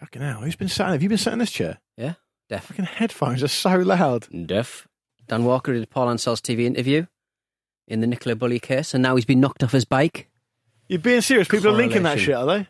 [0.00, 0.40] Fucking hell.
[0.40, 1.78] Who's been sat Have you been sat in this chair?
[1.96, 2.14] Yeah,
[2.48, 2.66] deaf.
[2.66, 4.26] Fucking headphones are so loud.
[4.46, 4.88] Deaf.
[5.28, 7.06] Dan Walker did Paul Ansell's TV interview
[7.86, 10.28] in the Nicola Bulley case, and now he's been knocked off his bike.
[10.88, 11.46] You're being serious.
[11.48, 12.66] People are linking that shit, are they?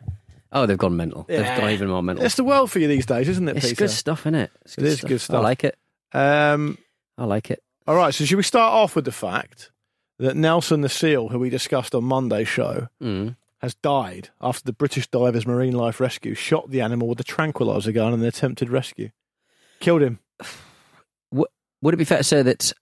[0.51, 1.23] Oh, they've gone mental.
[1.27, 2.25] They've gone even more mental.
[2.25, 3.75] It's the world for you these days, isn't it, It's Peter?
[3.85, 4.51] good stuff, isn't it?
[4.65, 5.37] It's It is good stuff.
[5.37, 5.77] I like it.
[6.13, 6.77] Um,
[7.17, 7.63] I like it.
[7.87, 9.71] all right, so should we start off with the fact
[10.19, 13.37] that Nelson the SEAL, who we discussed on Monday's show, Mm.
[13.61, 17.91] Has died after the British Divers Marine Life Rescue shot the animal with a tranquilizer
[17.91, 19.09] gun in an attempted rescue?
[19.79, 20.19] Killed him.
[21.31, 22.73] Would it be fair to say that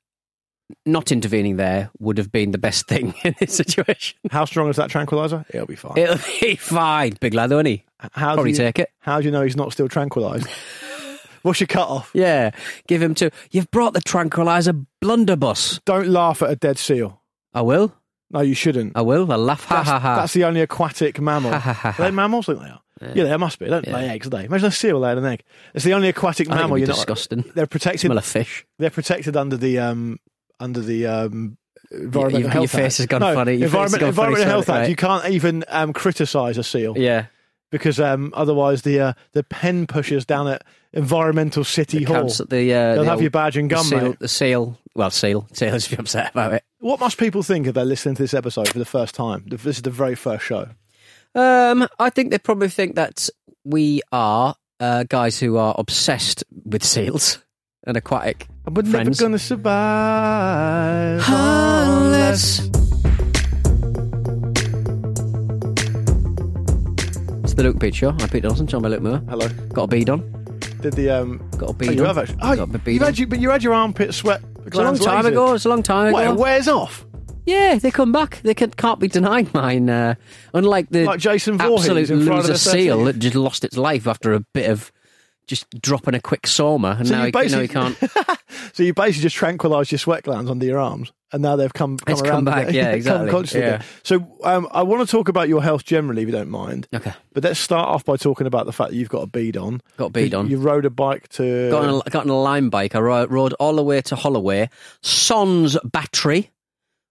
[0.85, 4.19] not intervening there would have been the best thing in this situation?
[4.29, 5.45] How strong is that tranquilizer?
[5.49, 5.97] It'll be fine.
[5.97, 7.17] It'll be fine.
[7.19, 7.85] Big lad, won't he?
[8.11, 8.89] How Probably do you, take it.
[8.99, 10.47] How do you know he's not still tranquilized?
[11.41, 12.11] What's your cut off?
[12.13, 12.51] Yeah.
[12.87, 13.31] Give him to.
[13.51, 15.79] You've brought the tranquilizer blunderbuss.
[15.85, 17.21] Don't laugh at a dead seal.
[17.53, 17.93] I will.
[18.31, 18.93] No, you shouldn't.
[18.95, 19.31] I will.
[19.31, 19.63] I'll laugh.
[19.65, 20.15] Ha That's, ha ha.
[20.17, 21.51] that's the only aquatic mammal.
[21.51, 22.47] Ha, ha, ha, Are they mammals?
[22.49, 22.81] I think they are.
[23.15, 23.65] Yeah, they must be.
[23.65, 23.93] They don't Yeah.
[23.95, 24.43] lay eggs, do they?
[24.45, 25.43] Imagine a seal laying an egg.
[25.73, 26.77] It's the only aquatic I mammal.
[26.77, 26.95] You're be not.
[26.97, 27.45] disgusting.
[27.55, 28.01] They're protected.
[28.01, 28.65] Smell of fish.
[28.77, 30.19] They're protected under the um
[30.59, 31.57] under the um.
[31.91, 32.97] Environmental your Health face Act.
[32.97, 33.53] has gone no, funny.
[33.55, 34.83] Your Environment, gone funny, Environmental Health sorry, Act.
[34.83, 34.89] right.
[34.89, 37.25] You can't even um, criticise a seal Yeah.
[37.71, 40.63] Because um, otherwise the uh, the pen pushers down at
[40.93, 42.73] Environmental City Hall Cancel the.
[42.73, 44.19] Uh, they'll the have old- your badge and the gun, seal, mate.
[44.19, 44.77] The seal.
[44.95, 45.47] Well, seal.
[45.53, 46.63] Sailors be upset about it.
[46.79, 49.43] What must people think if they're listening to this episode for the first time?
[49.47, 50.67] This is the very first show.
[51.35, 53.29] Um, I think they probably think that
[53.63, 57.37] we are uh, guys who are obsessed with seals
[57.85, 58.47] and aquatic.
[58.65, 59.19] And we're friends.
[59.19, 62.78] never going to survive Unless-
[67.59, 68.11] the Luke Beach Show.
[68.11, 69.21] I'm Pete Donaldson, John by Luke Moore.
[69.27, 69.45] Hello.
[69.73, 70.19] Got a bead on.
[70.79, 71.39] Did the um?
[71.57, 72.05] Got a Oh, bead you on.
[72.07, 72.37] have actually.
[72.41, 73.07] Oh, Got a bead you've on.
[73.07, 74.41] had you, but you had your armpit sweat.
[74.65, 75.53] It's a long time ago.
[75.55, 76.33] It's a long time What, ago.
[76.35, 77.05] it wears off.
[77.45, 78.39] Yeah, they come back.
[78.43, 79.89] They can, can't be denied mine.
[79.89, 80.15] Uh,
[80.53, 84.33] unlike the Like Jason Voorhees absolute in loser seal that just lost its life after
[84.33, 84.89] a bit of
[85.45, 87.97] just dropping a quick soma, and So now, you he, now he can't.
[88.73, 91.97] So you basically just tranquilised your sweat glands under your arms, and now they've come.
[91.97, 93.81] come It's come back, yeah, exactly, yeah.
[94.03, 96.87] So um, I want to talk about your health generally, if you don't mind.
[96.93, 99.57] Okay, But let's start off by talking about the fact that you've got a bead
[99.57, 99.81] on.
[99.97, 100.49] got a bead You- on.
[100.49, 101.69] You rode a bike to.
[101.69, 102.95] Got on a, got on a Lime bike.
[102.95, 104.69] I rode, rode all the way to Holloway.
[105.01, 106.51] Sons battery.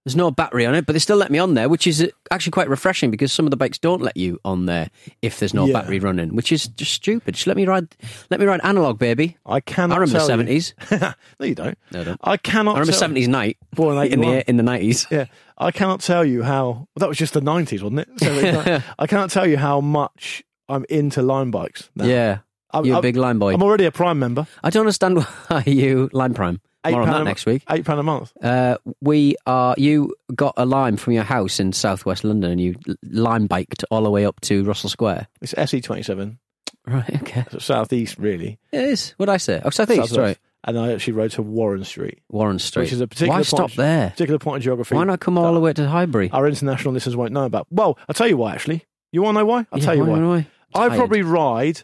[0.09, 2.07] There's no battery on it, but they still let me on there, which is uh,
[2.31, 4.89] actually quite refreshing because some of the bikes don't let you on there
[5.21, 5.75] if there's no Yeah.
[5.75, 7.35] battery running, which is just stupid.
[7.35, 7.95] Just let me ride.
[8.31, 9.37] Let me ride analog, baby.
[9.45, 9.97] I cannot.
[9.97, 10.73] I remember the seventies.
[10.91, 11.77] no, you don't.
[11.93, 12.21] No, I don't.
[12.25, 12.77] I cannot.
[12.77, 14.33] I remember seventies night Born in in 81.
[14.35, 15.07] the in the nineties.
[15.11, 15.27] Yeah,
[15.59, 16.65] I cannot tell you how.
[16.67, 18.09] Well, that was just the nineties, wasn't it?
[18.21, 21.91] So I cannot tell you how much I'm into Lime bikes.
[21.95, 22.07] Now.
[22.07, 22.39] Yeah,
[22.71, 23.53] I'm, you're a big Lime boy.
[23.53, 24.47] I'm already a Prime member.
[24.65, 26.61] I don't understand why you Lime Prime.
[26.87, 27.63] Eight More on that a- next week.
[27.71, 28.33] Eight pound a month.
[28.43, 29.75] Uh, we are.
[29.77, 34.03] You got a lime from your house in southwest London, and you lime biked all
[34.05, 35.27] the way up to Russell Square.
[35.43, 36.39] It's SE twenty seven.
[36.87, 37.17] Right.
[37.23, 37.45] Okay.
[37.51, 38.59] So southeast, really.
[38.73, 39.11] It is.
[39.19, 39.61] What I say?
[39.65, 40.09] Oh, southeast.
[40.11, 40.19] Southwest.
[40.19, 40.39] Right.
[40.65, 42.85] And I actually rode to Warren Street, Warren Street.
[42.85, 44.11] which is a particular Why point stop of- there?
[44.11, 44.95] particular point of geography.
[44.95, 46.31] Why not come all the way to Highbury?
[46.33, 47.67] Our international listeners won't know about.
[47.71, 48.55] Well, I'll tell you why.
[48.55, 49.67] Actually, you want to know why?
[49.73, 50.19] I'll Yeah, tell you why.
[50.21, 50.47] why?
[50.75, 51.83] I probably ride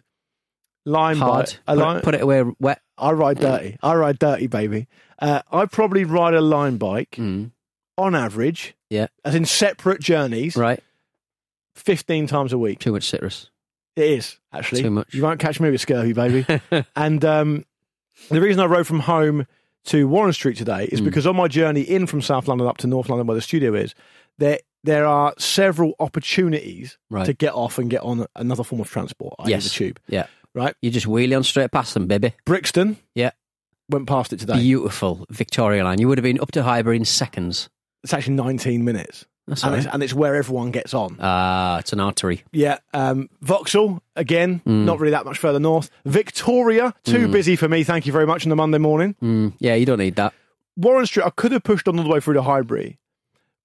[0.86, 1.46] Lime hard.
[1.46, 1.58] bike.
[1.66, 2.80] Put, Lime- put it away wet.
[2.98, 3.76] I ride dirty.
[3.82, 4.86] I ride dirty, baby.
[5.18, 7.50] Uh, I probably ride a Lime bike Mm.
[7.98, 9.06] on average, Yeah.
[9.24, 10.82] as in separate journeys, Right.
[11.74, 12.78] fifteen times a week.
[12.78, 13.50] Too much citrus.
[13.96, 15.14] It is actually Too much.
[15.14, 16.46] You won't catch me with scurvy, baby.
[16.96, 17.64] and um,
[18.30, 19.46] the reason I rode from home
[19.86, 21.04] to Warren Street today is Mm.
[21.04, 23.74] because on my journey in from South London up to North London, where the studio
[23.74, 23.94] is,
[24.38, 27.24] there there are several opportunities Right.
[27.24, 29.50] to get off and get on another form of transport, i.e.
[29.50, 29.64] Yes.
[29.64, 29.98] the tube.
[30.08, 30.26] Yeah.
[30.54, 32.32] Right, You just wheelie on straight past them, baby.
[32.46, 33.30] Brixton Yeah.
[33.90, 34.58] went past it today.
[34.60, 36.00] Beautiful Victoria line.
[36.00, 37.68] You would have been up to Highbury in seconds.
[38.04, 39.24] it's actually 19 minutes.
[39.46, 41.16] That's and, all it's, and it's where everyone gets on.
[41.20, 42.44] Ah, it's an artery.
[42.52, 44.84] Yeah, um, Vauxhall again, Mm.
[44.84, 45.90] not really that much further north.
[46.06, 47.82] Victoria, too busy for me.
[47.84, 49.16] Thank you very much on the Monday morning.
[49.22, 50.32] Mm, yeah, you don't need that.
[50.76, 52.98] Warren Street, I could have pushed on all the way through to Highbury,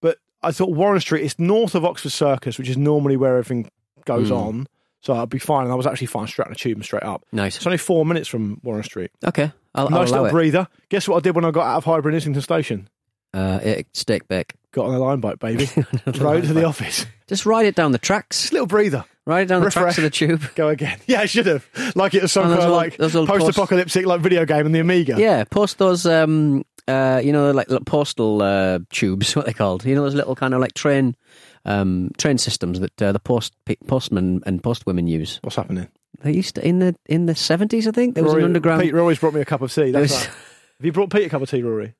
[0.01, 3.69] but I thought Warren Street is north of Oxford Circus, which is normally where everything
[4.05, 4.33] goes Hmm.
[4.35, 4.67] on.
[5.01, 5.63] So I'd be fine.
[5.63, 7.23] And I was actually fine straight on the tube and straight up.
[7.31, 7.55] Nice.
[7.57, 9.11] It's only four minutes from Warren Street.
[9.25, 10.31] Okay, I'll, I'll nice allow little it.
[10.31, 10.67] breather.
[10.89, 12.89] Guess what I did when I got out of Highbury and Islington Station?
[13.33, 14.53] Uh, it, steak bake.
[14.71, 15.67] Got on a Lime bike, baby.
[16.17, 17.05] Rode to the office.
[17.27, 18.41] Just ride it down the tracks.
[18.41, 19.05] Just a little breather.
[19.25, 20.43] Ride it down the tracks of the tube.
[20.55, 20.97] Go again.
[21.07, 21.67] Yeah, I should have.
[21.95, 25.15] Like it was some kind of like post- post-apocalyptic like video game in the Amiga.
[25.19, 26.05] Yeah, post those.
[26.05, 29.33] Um, uh, you know, like postal uh, tubes.
[29.35, 29.85] What they're called?
[29.85, 31.15] You know, those little kind of like train,
[31.65, 33.53] um, train systems that uh, the post
[33.87, 35.39] postmen and postwomen use.
[35.41, 35.87] What's happening?
[36.21, 38.15] They used to in the in the seventies, I think.
[38.15, 38.81] There was an underground.
[38.81, 39.91] Pete Rory's brought me a cup of tea.
[39.91, 40.35] That's was- right.
[40.79, 41.93] Have you brought Pete a cup of tea, Rory?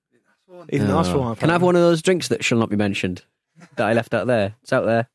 [0.70, 1.32] He didn't for one.
[1.32, 1.36] Oh.
[1.36, 3.24] Can I have one of those drinks that shall not be mentioned
[3.76, 4.56] that I left out there?
[4.62, 5.08] It's out there.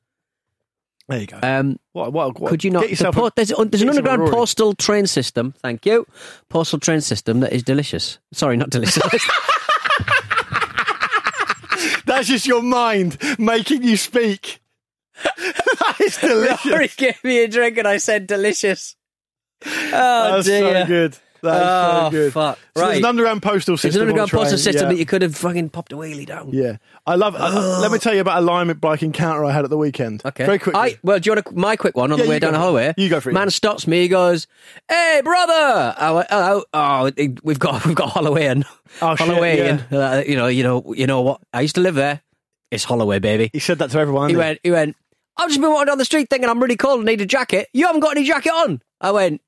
[1.08, 1.38] There you go.
[1.42, 2.80] Um, what, what, what, could you not?
[2.80, 5.54] Get the yourself po- a, there's, there's an underground postal train system.
[5.62, 6.06] Thank you.
[6.48, 8.18] Postal train system that is delicious.
[8.32, 9.02] Sorry, not delicious.
[12.14, 14.60] That's just your mind making you speak.
[15.24, 16.66] that is delicious.
[16.66, 18.94] Rory gave me a drink and I said delicious.
[19.66, 20.82] Oh That's dear.
[20.82, 21.16] so good.
[21.44, 22.32] That is Oh, so good.
[22.32, 22.58] fuck.
[22.76, 23.90] So there's an underground postal system.
[23.90, 24.88] There's an underground postal system yeah.
[24.92, 26.50] that you could have fucking popped a wheelie down.
[26.52, 27.36] Yeah, I love.
[27.36, 30.22] I, let me tell you about a Lime bike encounter I had at the weekend.
[30.24, 30.44] Okay.
[30.46, 30.80] very quickly.
[30.80, 32.58] I, well, do you want a, my quick one on Yeah, the way down the
[32.58, 32.94] hallway?
[32.96, 33.50] You go for it, Man yeah.
[33.50, 34.02] stops me.
[34.02, 34.46] He goes,
[34.88, 37.10] "Hey, brother!" I went, "Hello." Oh,
[37.42, 38.62] we've got we've got Holloway
[39.02, 41.40] Oh, shit, Holloway Uh, you know, you know, you know what?
[41.52, 42.22] I used to live there.
[42.70, 43.50] It's Holloway, baby.
[43.52, 44.30] he said that to everyone.
[44.30, 44.58] He went.
[44.62, 44.96] He went.
[45.36, 47.68] I've just been walking down the street thinking I'm really cold and need a jacket.
[47.72, 48.80] You haven't got any jacket on.
[49.00, 49.40] I went.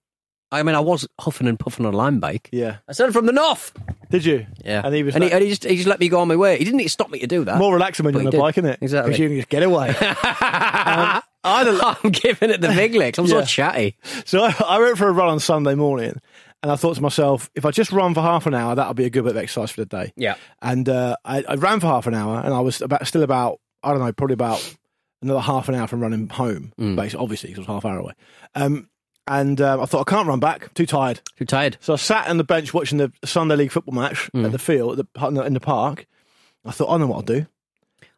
[0.52, 2.48] I mean, I was huffing and puffing on a Lime bike.
[2.52, 2.76] Yeah.
[2.88, 3.72] I said from the north.
[4.10, 4.46] Did you?
[4.64, 6.20] Yeah, And he was and, like- he, and he just he just let me go
[6.20, 6.56] on my way.
[6.58, 7.58] He didn't need to stop me to do that.
[7.58, 8.40] more relaxing when But you're on he a did.
[8.40, 8.78] bike, isn't it?
[8.82, 9.10] Exactly.
[9.10, 9.88] Because you can just get away.
[9.96, 13.19] um, I a, I'm giving it the big licks.
[13.19, 13.44] I'm so Yeah.
[13.44, 13.96] chatty.
[14.25, 16.14] So I, I went for a run on Sunday morning,
[16.62, 19.04] and I thought to myself, if I just run for half an hour, that'll be
[19.04, 20.12] a good bit of exercise for the day.
[20.16, 20.37] Yeah.
[20.62, 23.60] And uh, I, I ran for half an hour, and I was about still about
[23.82, 24.76] I don't know, probably about
[25.22, 26.72] another half an hour from running home.
[26.76, 28.12] Basically, obviously, 'cause it was half hour away.
[28.54, 28.88] Um,
[29.28, 31.20] and uh, I thought I can't run back, too tired.
[31.38, 31.76] Too tired.
[31.81, 34.46] So I sat on the bench watching the Sunday League football match Mm.
[34.46, 36.06] at the field at the, in the park.
[36.64, 37.46] I thought, I know what I'll do.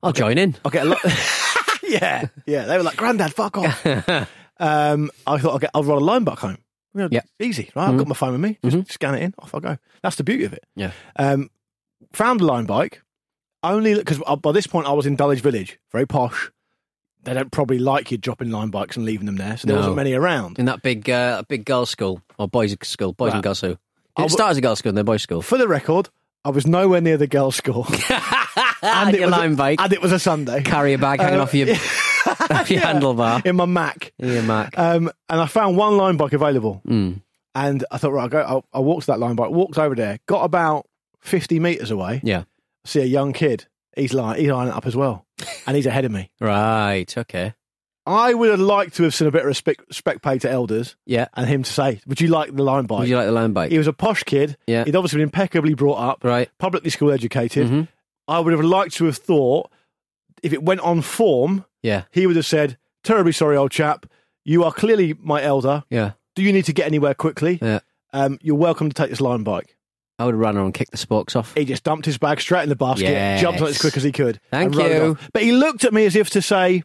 [0.02, 0.56] I'll join in.
[0.64, 0.98] I'll get a lot.
[1.82, 2.66] yeah, yeah.
[2.66, 3.84] They were like, "Granddad, fuck off."
[4.58, 5.70] um, I thought I'll get.
[5.74, 6.58] I'll run a Lime back home.
[6.94, 7.22] You know, Yeah.
[7.40, 7.88] easy, right?
[7.88, 8.58] I've got my phone with me.
[8.68, 9.34] Just scan it in.
[9.38, 9.78] Off I go.
[10.02, 10.64] That's the beauty of it.
[10.76, 10.92] Yeah.
[11.16, 11.50] Um,
[12.12, 13.02] found a Lime bike
[13.62, 16.50] only because by this point I was in Dulwich Village, very posh.
[17.28, 19.80] They don't probably like you dropping Lime bikes and leaving them there, so there No.
[19.80, 20.58] wasn't many around.
[20.58, 23.34] In that big uh, big girls' school or boys' school, boys Right.
[23.34, 23.76] and girls' school.
[24.16, 25.42] I It w- started as a girls' school and then boys' school.
[25.42, 26.08] For the record,
[26.44, 27.86] I was nowhere near the girls' school,
[28.82, 31.20] and it your was Lime a, bike, and it was a Sunday carry a bag
[31.20, 31.68] hanging Uh, off your,
[32.50, 33.44] off your handlebar.
[33.44, 34.12] in my Mac.
[34.18, 34.78] Yeah, Mac.
[34.78, 36.80] Um, and I found one Lime bike available.
[36.88, 37.20] Mm.
[37.54, 38.40] And I thought, right, I'll go.
[38.40, 39.50] I'll, I'll walk to that Lime bike.
[39.50, 40.86] Walked over there, got about
[41.20, 42.20] fifty meters away.
[42.24, 42.44] Yeah.
[42.84, 43.66] See a young kid.
[43.96, 44.40] He's lying.
[44.40, 45.26] He's lining up as well,
[45.66, 46.30] and he's ahead of me.
[46.40, 47.12] Right.
[47.16, 47.54] Okay.
[48.06, 50.96] I would have liked to have seen a bit of respect, respect paid to elders,
[51.04, 51.26] Yeah.
[51.34, 53.52] and him to say, "Would you like the Lime bike?" Would you like the Lime
[53.52, 53.70] bike?
[53.70, 54.56] he was a posh kid.
[54.66, 54.84] Yeah.
[54.84, 56.48] He'd obviously been impeccably brought up, Right.
[56.58, 57.66] publicly school educated.
[57.68, 57.88] Mhm.
[58.26, 59.70] I would have liked to have thought,
[60.42, 62.04] if it went on form, Yeah.
[62.10, 64.06] he would have said, "Terribly sorry, old chap.
[64.44, 65.84] You are clearly my elder.
[65.90, 66.12] Yeah.
[66.34, 67.58] Do you need to get anywhere quickly?
[67.60, 67.80] Yeah.
[68.14, 69.76] Um, you're welcome to take this Lime bike."
[70.18, 71.54] I would have run on and kicked the spokes off.
[71.54, 73.40] He just dumped his bag straight in the basket, Yes.
[73.40, 74.40] jumped on it as quick as he could.
[74.50, 75.10] Thank and rode you.
[75.12, 75.30] off.
[75.32, 76.82] But he looked at me as if to say,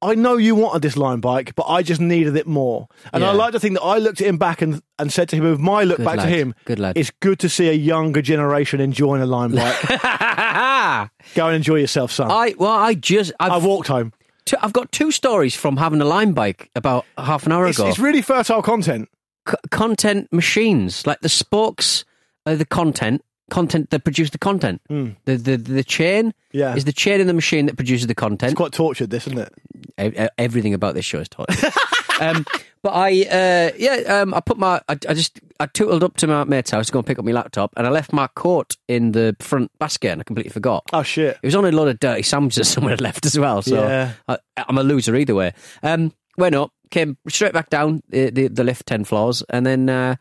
[0.00, 2.86] I know you wanted this Lime bike, but I just needed it more.
[3.12, 3.36] And I Yeah.
[3.36, 5.58] like to think that I looked at him back and, and said to him, with
[5.58, 6.26] my look Good back lad.
[6.26, 6.96] to him, Good lad.
[6.96, 9.74] it's good to see a younger generation enjoying a Lime bike.
[9.90, 12.30] I Go and enjoy yourself, son.
[12.30, 14.12] I, well, I just I've, walked home.
[14.44, 17.78] two, I've got two stories from having a Lime bike about half an hour It's,
[17.80, 17.88] ago.
[17.88, 19.08] it's really fertile content.
[19.48, 22.04] C- content machines, like the spokes,
[22.52, 23.22] are the content.
[23.50, 24.82] Content that produce the content.
[24.88, 26.34] The, the the chain.
[26.52, 26.74] Yeah.
[26.76, 28.52] is the chain in the machine that produces the content.
[28.52, 30.30] It's quite tortured, this, isn't it?
[30.38, 31.72] Everything about this show is tortured.
[32.20, 32.44] um,
[32.82, 36.26] but I, uh, yeah, um, I put my, I, I just, I tootled up to
[36.26, 38.76] my mate's house to go and pick up my laptop, and I left my coat
[38.86, 40.84] in the front basket, and I completely forgot.
[40.92, 41.38] Oh, shit.
[41.42, 43.62] It was on a lot of dirty sandwiches someone had left as well.
[43.62, 44.12] So Yeah.
[44.28, 45.52] I, I'm a loser either way.
[45.82, 49.88] Um, went up, came straight back down the, the, the lift 10 floors, and then
[49.88, 50.16] uh,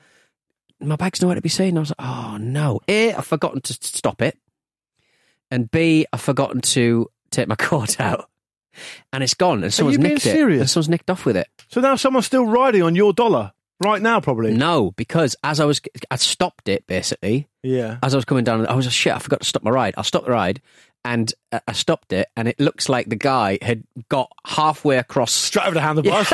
[0.79, 1.77] my bag's nowhere to be seen.
[1.77, 2.79] I was like, oh no.
[2.87, 4.37] A, I've forgotten to stop it.
[5.49, 8.29] And B, I've forgotten to take my coat out.
[9.11, 9.63] And it's gone.
[9.63, 10.31] And someone's nicked it.
[10.31, 10.61] serious?
[10.61, 11.47] And someone's nicked off with it.
[11.69, 13.53] So now someone's still riding on your dollar
[13.83, 14.53] right now, probably.
[14.53, 15.81] No, because as I was,
[16.11, 17.97] I stopped it basically Yeah.
[18.03, 19.95] as I was coming down, I was like, shit, I forgot to stop my ride.
[19.97, 20.61] I'll stop the ride.
[21.05, 25.31] and uh, I stopped it, and it looks like the guy had got halfway across.
[25.31, 26.27] Straight over the handlebars.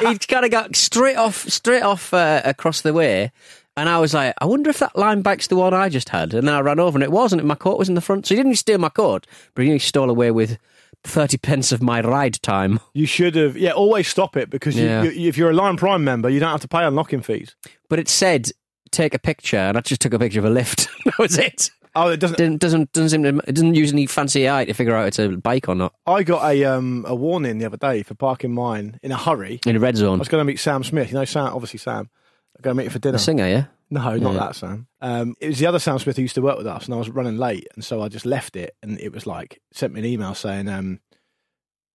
[0.00, 3.32] he kind of got straight off, straight off uh, across the way.
[3.76, 6.32] And I was like, I wonder if that Lime bike's the one I just had.
[6.32, 7.44] And then I ran over and it wasn't.
[7.44, 8.26] My coat was in the front.
[8.26, 10.58] So he didn't steal my coat, but he stole away with
[11.02, 12.78] 30 pence of my ride time.
[12.92, 15.02] You should have, yeah, always stop it because you, Yeah.
[15.02, 17.56] you, if you're a Lime Prime member, you don't have to pay unlocking fees.
[17.88, 18.50] But it said,
[18.92, 19.56] take a picture.
[19.56, 20.86] And I just took a picture of a lift.
[21.04, 21.70] that was it.
[21.96, 22.38] Oh, it doesn't.
[22.38, 25.18] Didn't, doesn't, doesn't seem to, it doesn't use any fancy eye to figure out it's
[25.18, 25.94] a bike or not.
[26.06, 29.60] I got a um a warning the other day for parking mine in a hurry.
[29.66, 30.18] In a red zone.
[30.18, 31.08] I was going to meet Sam Smith.
[31.08, 32.10] You know Sam, obviously Sam.
[32.56, 33.12] I'm going to meet him for dinner.
[33.18, 33.64] The singer, yeah?
[33.90, 34.86] No, not that Sam.
[35.00, 36.96] Um, it was the other Sam Smith who used to work with us, and I
[36.96, 40.00] was running late, and so I just left it, and it was like sent me
[40.00, 41.00] an email saying, um,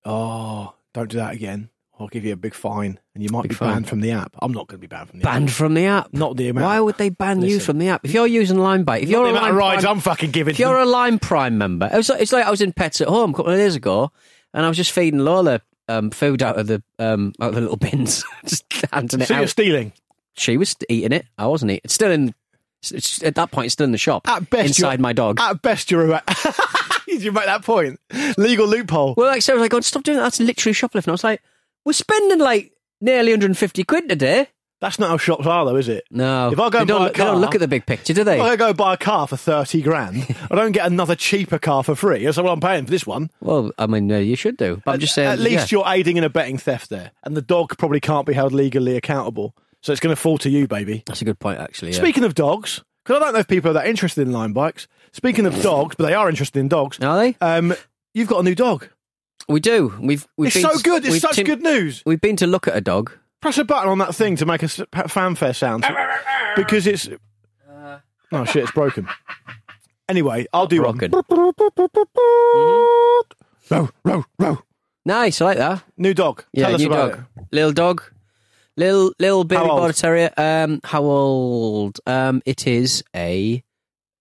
[0.06, 1.70] "Oh, don't do that again.
[2.00, 3.74] I'll give you a big fine, and you might Big be fine.
[3.74, 5.34] banned from the app." I'm not going to be banned from the app.
[5.34, 5.56] Banned app.
[5.56, 6.14] from the app.
[6.14, 6.64] Not the amount.
[6.66, 8.06] Why would they ban you from the app?
[8.06, 10.02] If you're using Limebike, if Not you're the a amount Lime of rides Prime- I'm
[10.02, 10.54] fucking giving.
[10.54, 13.02] If you're a Lime Prime member, it was like, it's like I was in Pets
[13.02, 14.12] at Home a couple of days ago,
[14.54, 17.62] and I was just feeding Lola um, food out of the um, out of the
[17.62, 18.64] little bins, just
[18.94, 19.92] handing it so you're stealing.
[20.36, 21.26] She was eating it.
[21.38, 21.82] I wasn't eating.
[21.84, 22.34] It's still in.
[22.82, 24.26] It's, at that point, it's still in the shop.
[24.26, 25.38] At best, inside you're- my dog.
[25.42, 26.24] At best, you're a.
[27.08, 28.00] Did you make that point?
[28.38, 29.16] Legal loophole.
[29.18, 30.24] well, like Sarah was like, "God, stop doing that.
[30.24, 31.42] That's literally shoplifting." I was like,
[31.86, 34.48] "We're spending like nearly 150 quid today."
[34.82, 36.06] That's not how shops are, though, is it?
[36.10, 37.86] No, If I go they don't, buy a look- they don't look at the big
[37.86, 38.38] picture, do they?
[38.38, 41.84] If I go buy a car for thirty grand, I don't get another cheaper car
[41.84, 42.24] for free.
[42.24, 43.30] That's what I'm paying for this one.
[43.42, 44.82] Well, I mean, uh, you should do.
[44.86, 45.28] But I'm just saying.
[45.28, 45.80] At least yeah.
[45.80, 49.54] you're aiding and abetting theft there, and the dog probably can't be held legally accountable.
[49.82, 51.04] So it's going to fall to you, baby.
[51.06, 51.92] That's a good point, actually.
[51.92, 51.98] Yeah.
[51.98, 54.88] Speaking of dogs, because I don't know if people are that interested in Lime bikes.
[55.12, 57.00] Speaking of dogs, but they are interested in dogs.
[57.00, 57.36] Are they?
[57.42, 57.74] Um,
[58.14, 58.88] you've got a new dog.
[59.48, 59.94] We do.
[60.00, 60.28] We've.
[60.38, 61.06] we've It's been so to- good.
[61.06, 62.04] It's such tin- good news.
[62.06, 63.12] We've been to look at a dog.
[63.42, 65.86] Press a button on that thing to make a s- fanfare sound
[66.56, 67.08] because it's.
[68.32, 68.64] Oh shit!
[68.64, 69.08] It's broken.
[70.08, 70.98] Anyway, I'll do one.
[70.98, 71.12] Broken.
[73.72, 74.60] Row, row, row.
[75.06, 75.84] Nice, I like that.
[75.98, 76.44] New dog.
[76.54, 77.26] Yeah, Tell us new about dog.
[77.38, 77.44] it.
[77.52, 78.04] Little dog.
[78.78, 79.80] Little little baby How old?
[79.80, 80.32] border terrier.
[80.38, 82.00] Um, how old?
[82.06, 83.64] Um, it is a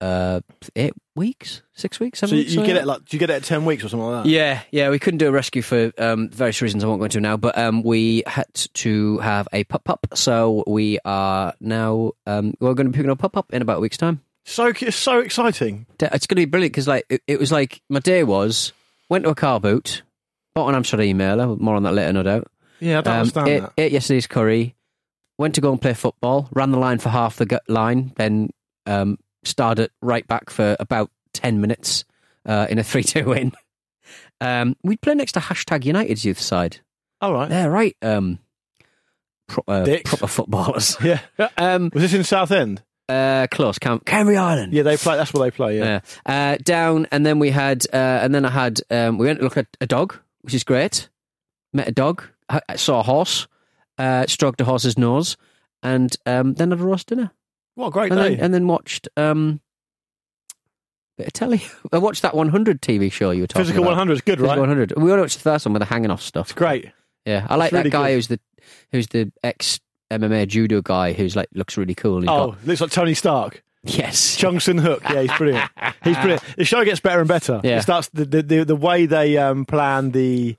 [0.01, 0.41] uh
[0.77, 2.55] eight weeks, six weeks, So seven you, weeks.
[2.55, 4.23] you get like it like do you get it at ten weeks or something like
[4.25, 4.29] that?
[4.29, 4.35] that?
[4.35, 4.89] Yeah, yeah.
[4.91, 6.83] We couldn't do a rescue for um, various reasons.
[6.83, 10.07] I won't go into now, but um, we had to have a pup pup.
[10.15, 13.79] So we are now um, we're going to be picking up pup pup in about
[13.79, 14.23] a week's time.
[14.45, 15.85] So it's so exciting.
[16.01, 18.73] It's going to be brilliant because like it, it was like my day was
[19.11, 20.03] went to a car boot,
[20.55, 21.59] bought an Amstrad emailer.
[21.61, 22.51] More on that later, no doubt.
[22.81, 23.73] Yeah, I don't Um, understand ate, that.
[23.77, 24.75] ate yesterday's curry,
[25.37, 28.51] went to go and play football, ran the line for half the gut line, then
[28.87, 29.19] um,
[29.49, 32.05] started right back for about 10 minutes
[32.47, 33.53] uh, in a 3 2 win.
[34.41, 36.79] Um, we play next to hashtag United's youth side.
[37.21, 37.49] All right.
[37.49, 37.97] They're right.
[38.03, 38.39] Um,
[39.49, 40.09] pro- uh, Dicks.
[40.11, 40.97] proper footballers.
[41.03, 41.21] Yeah.
[41.57, 42.83] um, Was this in Southend?
[43.09, 43.79] uh, close.
[43.79, 44.73] Cam- Canvey Island.
[44.75, 45.17] Yeah, they play.
[45.17, 45.79] That's where they play.
[45.79, 46.01] Yeah.
[46.27, 46.53] Yeah.
[46.53, 49.45] Uh, down, and then we had, uh, and then I had, um, we went to
[49.45, 51.09] look at a dog, which is great.
[51.73, 53.47] Met a dog, I I saw a horse,
[53.99, 55.37] uh, stroked a horse's nose,
[55.83, 57.31] and um, then had a roast dinner,
[57.79, 58.31] What great and day.
[58.35, 59.61] then, and then watched um,
[61.17, 61.63] bit of telly.
[61.93, 63.67] I watched that 100 TV show you were talking about.
[63.67, 63.91] Physical about.
[63.93, 64.59] 100 is good, Physical right?
[64.59, 64.93] 100.
[64.97, 66.47] We only watched the first one with the hanging off stuff.
[66.47, 66.91] It's great.
[67.25, 68.15] Yeah, I like It's really that guy good.
[68.15, 68.41] who's the
[68.93, 69.81] who's the ex
[70.11, 72.21] MMA judo guy who's like looks really cool.
[72.21, 73.63] He's Oh, got, looks like Tony Stark.
[73.85, 75.03] yes, Jungson Hook.
[75.09, 75.71] Yeah, he's brilliant.
[76.03, 76.43] He's brilliant.
[76.57, 77.61] The show gets better and better.
[77.63, 77.79] Yeah.
[77.79, 80.57] It starts the the, the, the way they um, plan the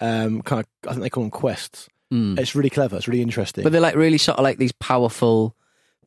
[0.00, 1.88] um, kind of I think they call them quests.
[2.12, 2.38] Mm.
[2.38, 2.96] It's really clever.
[2.96, 3.62] It's really interesting.
[3.64, 5.54] but they're like really sort of like these powerful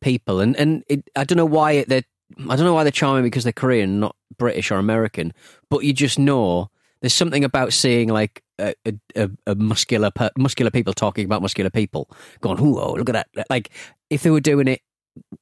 [0.00, 2.04] people, and and it, I don't know why they're
[2.38, 5.32] I don't know why they're charming because they're Korean, not British or American.
[5.68, 8.74] But you just know there's something about seeing like a,
[9.16, 13.46] a, a, muscular per, muscular people talking about muscular people, going, "Whoa, look at that!"
[13.48, 13.70] Like
[14.10, 14.80] if they were doing it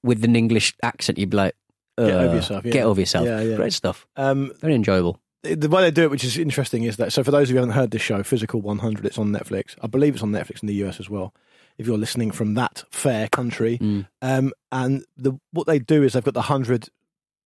[0.02, 1.54] with an English accent, you'd be like,
[1.98, 2.72] Get over "Uh, yourself, yeah.
[2.72, 3.26] Get over yourself.
[3.26, 3.56] Yeah, yeah.
[3.56, 4.06] Great stuff.
[4.16, 5.20] um, Very enjoyable.
[5.42, 7.56] the way they do it, which is interesting, is that so for those of you
[7.56, 9.74] who haven't heard this show, Physical 100, it's on Netflix.
[9.82, 11.34] I believe it's on Netflix in the US as well.
[11.78, 14.06] If you're listening from that fair country, Mm.
[14.20, 16.88] um, and the what they do is they've got the hundred.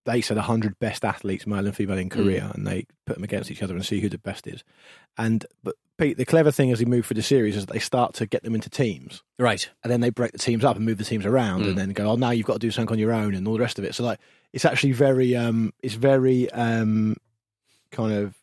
[0.05, 3.53] They said hundred best athletes, male and female, in Korea, and they put them against
[3.53, 4.65] each other and see who the best is.
[5.17, 7.79] And but Pete, the clever thing as they move through the series is that they
[7.79, 9.71] start to get them into teams, Right.
[9.85, 11.69] and then they break the teams up and move the teams around, Mm.
[11.69, 13.55] and then go, oh, now you've got to do something on your own, and all
[13.55, 13.95] the rest of it.
[13.95, 14.19] So like,
[14.53, 17.15] it's actually very, um, it's very um,
[17.93, 18.35] kind of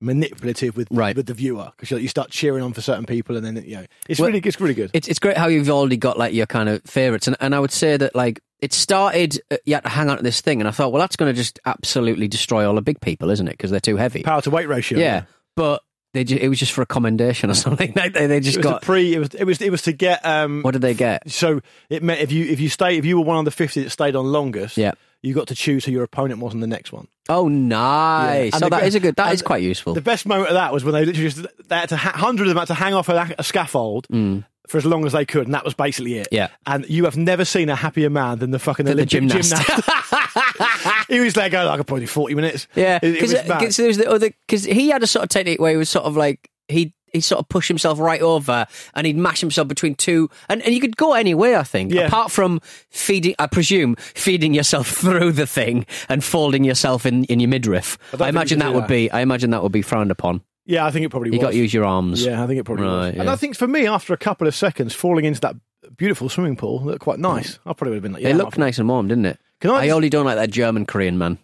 [0.00, 1.16] manipulative with Right.
[1.16, 3.86] with the viewer because you start cheering on for certain people, and then you know,
[4.08, 4.90] it's Well, really, it's really good.
[4.92, 7.60] It's it's great how you've already got like your kind of favourites, and and I
[7.60, 9.40] would say that like it started.
[9.50, 11.32] Uh, you had to hang on to this thing, and I thought, well, that's going
[11.32, 13.52] to just absolutely destroy all the big people, isn't it?
[13.52, 14.22] Because they're too heavy.
[14.22, 14.98] Power to weight ratio.
[14.98, 15.24] yeah,
[15.56, 15.82] but
[16.14, 17.92] they ju- it was just for a commendation or something.
[17.94, 18.82] They, they, just was got.
[18.82, 19.14] a pre.
[19.14, 19.28] It was.
[19.34, 19.60] It was.
[19.60, 20.24] It was to get.
[20.24, 21.30] Um, what did they get?
[21.30, 21.60] So
[21.90, 23.90] it meant if you if you stay if you were one of the fifty that
[23.90, 24.92] stayed on longest, Yeah.
[25.22, 27.08] You got to choose who your opponent was in the next one.
[27.28, 28.52] Oh, nice.
[28.52, 29.16] And So the that is a good.
[29.16, 29.94] That is quite useful.
[29.94, 32.42] The best moment of that was when they literally just they had to ha- hundred
[32.44, 34.06] of them had to hang off a, a scaffold
[34.68, 36.26] for as long as they could, and that was basically it.
[36.28, 36.36] Mm.
[36.36, 36.48] Yeah.
[36.66, 39.54] And you have never seen a happier man than the fucking the Olympic gymnast.
[41.08, 42.66] he was there going, I could probably do forty minutes.
[42.74, 45.28] Yeah, It- it was because there was the other because he had a sort of
[45.28, 48.66] technique where he was sort of like he he sort of push himself right over
[48.94, 51.92] and he'd mash himself between two and, and you could go any way I think
[51.92, 52.06] Yeah.
[52.06, 57.40] apart from feeding I presume feeding yourself through the thing and folding yourself in, in
[57.40, 58.88] your midriff don't I, imagine you that would that.
[58.88, 61.46] be I imagine that would be frowned upon Yeah, I think it probably you was.
[61.46, 63.10] got to use your arms Yeah, I think it probably was.
[63.12, 63.30] Right, And.
[63.30, 65.56] I think for me, after a couple of seconds falling into that
[65.96, 67.54] beautiful swimming pool, looked quite nice.
[67.54, 67.58] Mm.
[67.66, 68.30] I probably would have been like, yeah.
[68.30, 70.84] it looked nice and warm didn't it Can I I only don't like that German
[70.86, 71.38] Korean man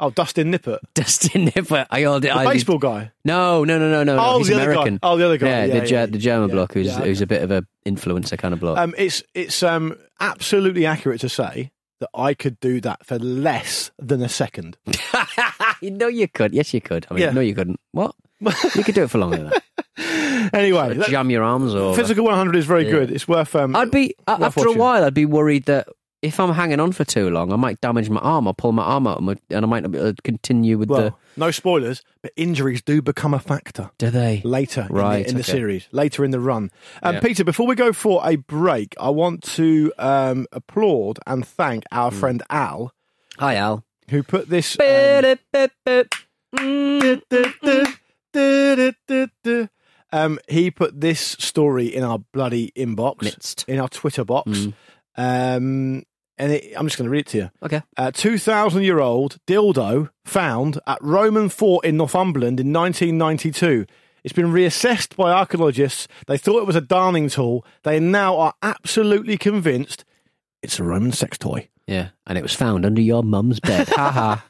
[0.00, 3.10] Oh, Dustin Nippert, Dustin Nipper I only the I, baseball guy.
[3.24, 4.70] no no no no no Oh, he's the other guy.
[4.72, 5.48] American Oh, the other guy.
[5.48, 7.64] yeah, Yeah, the, Ger- yeah, the German bloke who's Yeah, who's a bit of a
[7.86, 12.60] influencer kind of bloke Um, it's it's um, absolutely accurate to say that I could
[12.60, 14.76] do that for less than a second.
[15.82, 16.54] you know you could.
[16.54, 17.06] Yes, you could.
[17.10, 17.80] I mean, no, you couldn't.
[17.90, 18.14] What?
[18.76, 19.62] you could do it for longer than that.
[20.54, 21.96] Anyway, Jam your arms over.
[22.00, 23.10] physical 100 is very good.
[23.10, 23.56] It's worth.
[23.56, 25.04] Um, I'd be worth after a while.
[25.04, 25.88] I'd be worried that
[26.20, 28.82] if I'm hanging on for too long, I might damage my arm or pull my
[28.82, 31.14] arm out, and and I might not be able to continue with Well, the.
[31.36, 33.90] no spoilers, but injuries do become a factor.
[33.98, 34.42] Do they?
[34.44, 36.70] later in the- Right, in the, series, later in the run.
[37.02, 37.20] Um, Yeah.
[37.20, 42.10] Peter, before we go for a break, I want to um, applaud and thank our
[42.10, 42.16] Hmm.
[42.18, 42.92] friend Al,
[43.38, 43.84] Hi, Al.
[44.10, 44.76] who put this.
[44.80, 45.36] um,
[50.12, 53.64] um, he put this story in our bloody inbox, Midst.
[53.68, 54.50] in our Twitter box.
[54.50, 54.74] Mm.
[55.18, 56.04] Um,
[56.38, 57.50] and it, I'm just going to read it to you.
[57.62, 57.82] Okay.
[57.96, 63.86] A 2,000 year old dildo found at Roman Fort in Northumberland in 1992.
[64.24, 66.06] It's been reassessed by archaeologists.
[66.26, 67.64] They thought it was a darning tool.
[67.82, 70.04] They now are absolutely convinced
[70.62, 71.68] it's a Roman sex toy.
[71.86, 73.88] Yeah, and it was found under your mum's bed.
[73.88, 74.44] ha ha.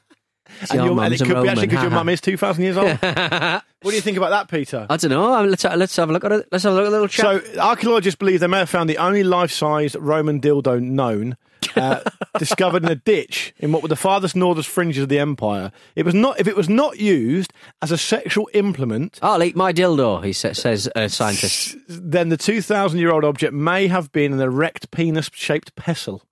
[0.61, 2.77] It's And, your your, and it could be actually because your mum is 2,000 years
[2.77, 2.99] old.
[3.83, 4.87] what do you think about that, Peter?
[4.91, 5.43] I don't know.
[5.45, 6.49] Let's let's have a look at it.
[6.51, 7.45] Let's have a look at a little chat.
[7.45, 11.37] So, archaeologists believe they may have found the only life-sized Roman dildo known,
[11.77, 12.01] uh,
[12.39, 15.71] discovered in a ditch in what were the farthest northern fringes of the empire.
[15.95, 19.19] It was not if it was not used as a sexual implement.
[19.23, 20.25] I'll eat my dildo.
[20.25, 21.77] He sa- says a scientist.
[21.89, 26.23] Then the 2,000-year-old object may have been an erect penis-shaped pestle.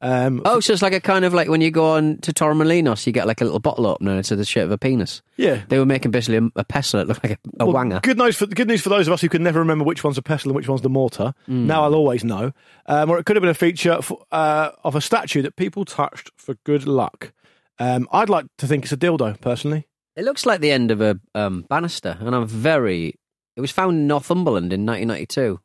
[0.00, 3.06] Um, Oh, so it's like a kind of like when you go on to Torremolinos,
[3.06, 5.22] you get like a little bottle opener and it's the shape of a penis.
[5.36, 5.62] yeah.
[5.68, 8.00] They were making basically a, a pestle that looked like a, a Well, wanger.
[8.02, 10.18] Good news for good news for those of us who can never remember which one's
[10.18, 11.34] a pestle and which one's the mortar.
[11.46, 11.66] Hmm.
[11.66, 12.52] Now I'll always know.
[12.86, 15.84] Um, or it could have been a feature for, uh, of a statue that people
[15.84, 17.32] touched for good luck.
[17.80, 19.86] Um, I'd like to think it's a dildo, personally.
[20.16, 23.14] It looks like the end of a um, banister, and I'm very.
[23.56, 25.60] It was found in Northumberland in 1992.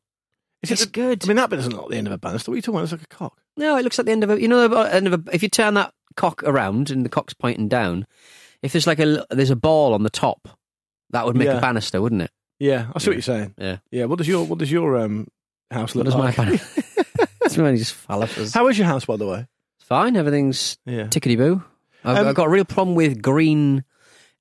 [0.64, 1.24] Is It's it good.
[1.24, 2.50] I mean, that bit doesn't look like the end of a banister.
[2.52, 2.84] What are you talking about?
[2.84, 3.38] It's like a cock.
[3.58, 4.42] No, it looks like the end of a.
[4.42, 5.24] You know, the end of a.
[5.36, 8.06] If you turn that cock around and the cock's pointing down,
[8.62, 10.48] if there's like a there's a ball on the top,
[11.12, 11.58] that would make Yeah.
[11.58, 12.32] a banister, wouldn't it?
[12.60, 13.54] Yeah, I see what you're saying.
[13.58, 13.78] Yeah.
[13.92, 14.06] Yeah.
[14.06, 15.28] What does your What does your um,
[15.72, 16.38] house What look does my like?
[16.38, 16.84] banister?
[17.46, 18.54] it's really just phalluses.
[18.54, 19.48] How is your house, by the way?
[19.80, 21.04] Fine, everything's Yeah.
[21.08, 21.64] tickety boo.
[22.06, 23.84] I've, Um, I've got a real problem with green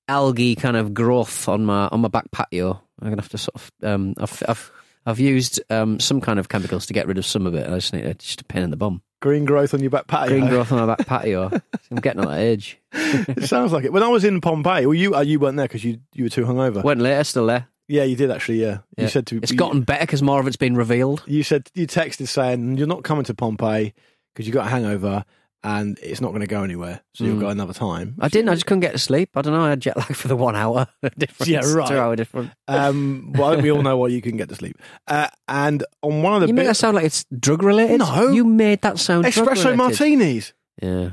[0.09, 2.81] algae kind of growth on my on my back patio.
[3.01, 4.73] I'm gonna have to sort of um, I've I've,
[5.07, 7.69] I've used um, some kind of chemicals to get rid of some of it.
[7.69, 9.03] I just need it's just a pain in the bum.
[9.21, 10.29] Green growth on your back patio.
[10.39, 11.51] Green growth on my back patio.
[11.91, 12.79] I'm getting on that age.
[12.93, 13.93] it sounds like it.
[13.93, 16.31] When I was in Pompeii, well, you uh, you weren't there because you you were
[16.31, 16.83] too hungover.
[16.83, 17.69] Went later, still there.
[17.89, 18.61] Yeah, you did actually.
[18.63, 19.05] Yeah, Yeah.
[19.05, 21.23] you said to It's you- gotten better because more of it's been revealed.
[21.27, 23.93] You said you texted saying you're not coming to Pompeii
[24.33, 25.25] because you got a hangover
[25.65, 27.41] and it's not going to go anywhere, so you'll Mm.
[27.41, 28.17] go another time.
[28.21, 28.49] I didn't.
[28.49, 29.31] I just couldn't get to sleep.
[29.37, 29.63] I don't know.
[29.63, 31.49] I had jet lag for the one hour difference.
[31.49, 31.89] Yeah, right.
[31.89, 32.51] Two hour difference.
[32.69, 34.77] Um, well, we all know why you couldn't get to sleep.
[35.07, 37.99] Uh, and on one of the You make that sound like it's drug related.
[37.99, 38.31] No.
[38.31, 41.11] you made that sound espresso martinis Yeah.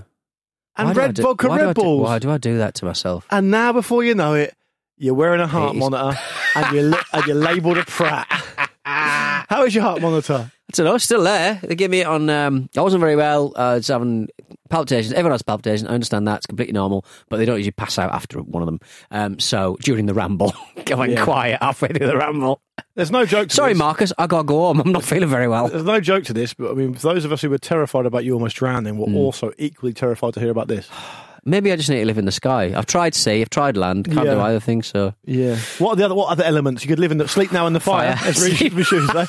[0.78, 2.04] and Why red do- vodka do I Red do- Bulls.
[2.04, 3.28] Why do I do that to myself?
[3.30, 4.56] And now, before you know it,
[4.98, 6.20] you're wearing a heart monitor
[6.56, 8.28] and you're and you're labelled a prat.
[8.84, 10.52] How is your heart monitor?
[10.70, 10.98] I don't know.
[11.00, 11.60] Still there.
[11.64, 12.30] They gave me it on.
[12.30, 13.54] Um, I wasn't very well.
[13.56, 14.30] I was having
[14.70, 15.14] palpitations.
[15.14, 15.90] Everyone has palpitations.
[15.90, 16.38] I understand that.
[16.38, 17.06] It's completely normal.
[17.28, 18.80] But they don't usually pass out after one of them.
[19.10, 20.54] Um, so during the ramble,
[20.86, 21.24] going Yeah.
[21.24, 22.62] quiet halfway through the ramble.
[22.94, 23.50] There's no joke.
[23.50, 23.80] To Sorry, this.
[23.80, 24.14] Marcus.
[24.20, 24.80] I gotta go home.
[24.80, 25.70] I'm not feeling very well.
[25.70, 28.06] There's no joke to this, but I mean, for those of us who were terrified
[28.06, 30.88] about you almost drowning, were also equally terrified to hear about this.
[31.46, 32.74] Maybe I just need to live in the sky.
[32.76, 33.42] I've tried sea.
[33.42, 34.06] I've tried land.
[34.06, 34.44] Can't do Yeah.
[34.44, 34.84] either thing.
[34.84, 35.56] So Yeah.
[35.80, 37.18] What are the other What other elements you could live in?
[37.18, 38.16] The sleep now in the fire.
[38.18, 38.30] Fire.
[38.30, 39.26] As Rishi Rishi would say.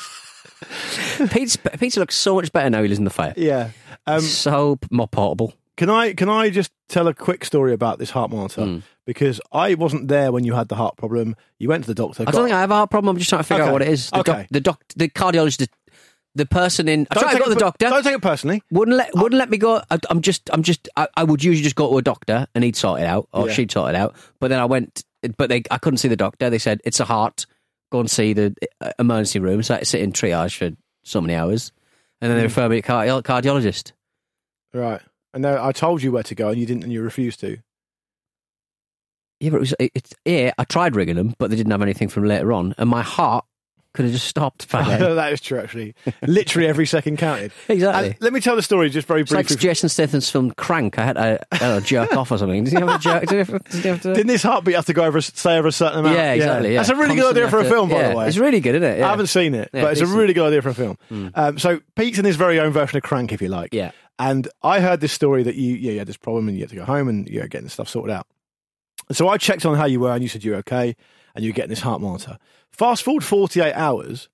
[1.31, 2.81] Pete's, Peter looks so much better now.
[2.81, 3.33] He lives in the fire.
[3.37, 3.71] Yeah.
[4.07, 5.53] Um, so more portable.
[5.77, 8.61] can I can I just tell a quick story about this heart monitor?
[8.61, 8.83] Mm.
[9.05, 11.35] Because I wasn't there when you had the heart problem.
[11.59, 12.23] You went to the doctor.
[12.27, 13.15] I don't think I have a heart problem.
[13.15, 13.69] I'm just trying to figure Okay.
[13.69, 14.09] out what it is.
[14.09, 14.31] The Okay.
[14.31, 15.67] doc, the doc, the cardiologist
[16.33, 17.07] the person in.
[17.11, 17.89] I don't tried to go to the doctor.
[17.89, 18.63] Don't take it personally.
[18.71, 19.81] Wouldn't let wouldn't let me go.
[19.89, 22.63] I, am just I'm just I, I would usually just go to a doctor and
[22.63, 23.53] he'd sort it out or Yeah.
[23.53, 24.15] she'd sort it out.
[24.39, 25.03] But then I went,
[25.37, 26.49] but they I couldn't see the doctor.
[26.49, 27.45] They said it's a heart.
[27.91, 29.61] Go and see the uh, emergency room.
[29.63, 31.71] So I had to sit in triage for so many hours,
[32.21, 33.91] and then they refer me to cardi- cardiologist.
[34.73, 35.01] Right.
[35.33, 37.57] And now I told you where to go, and you didn't, and you refused to.
[39.39, 40.53] Yeah, but it was it, it's yeah.
[40.57, 43.45] I tried ringing them, but they didn't have anything from later on, and my heart
[43.93, 44.69] could have just stopped.
[44.71, 45.15] By then.
[45.15, 45.95] that is true, actually.
[46.21, 47.51] Literally every second counted.
[47.67, 48.07] Exactly.
[48.11, 49.61] And let me tell the story just very It's like briefly.
[49.61, 50.97] Jason Statham's film Crank.
[50.99, 52.63] I had to, I had to jerk off or something.
[52.63, 53.21] Did he have a jerk?
[53.27, 54.13] Did he have, did he have to?
[54.13, 56.15] Didn't this heartbeat have to go over, a- stay over a certain amount?
[56.15, 56.71] Yeah, exactly.
[56.73, 56.77] Yeah.
[56.79, 58.27] That's a really good idea for a film, by the way.
[58.27, 58.99] It's really good, isn't it?
[58.99, 59.07] Yeah.
[59.07, 60.17] I haven't seen it, Yeah, but it's decent.
[60.17, 60.97] a really good idea for a film.
[61.35, 63.73] Um, so Pete's in his very own version of Crank, if you like.
[63.73, 63.91] Yeah.
[64.19, 66.69] And I heard this story that you, yeah, you had this problem and you had
[66.69, 68.27] to go home and you're getting stuff sorted out.
[69.11, 70.95] So I checked on how you were and you said you were okay
[71.35, 72.37] and you were getting this heart monitor.
[72.71, 74.29] Fast forward 48 hours,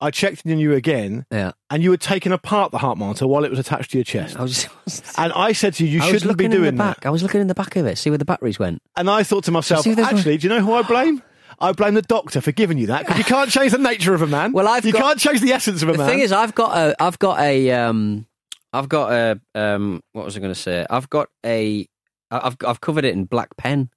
[0.00, 1.52] I checked in on you again Yeah.
[1.70, 4.36] and you had taken apart the heart monitor while it was attached to your chest.
[4.38, 4.68] I was.
[5.16, 6.96] And I said to you, you I shouldn't be looking in doing the that.
[6.96, 7.06] back.
[7.06, 8.82] I was looking in the back of it, see where the batteries went.
[8.96, 10.82] And I thought to myself, See if there's no- actually, do you know who I
[10.82, 11.22] blame?
[11.60, 14.22] I blame the doctor for giving you that because you can't change the nature of
[14.22, 14.52] a man.
[14.52, 16.06] Well, I've you got- can't change the essence of a The man.
[16.06, 18.26] The thing is, I've got a, I've got a, um,
[18.72, 20.84] I've got a, um, what was I going to say?
[20.90, 21.86] I've got a,
[22.32, 23.90] I've I've covered it in black pen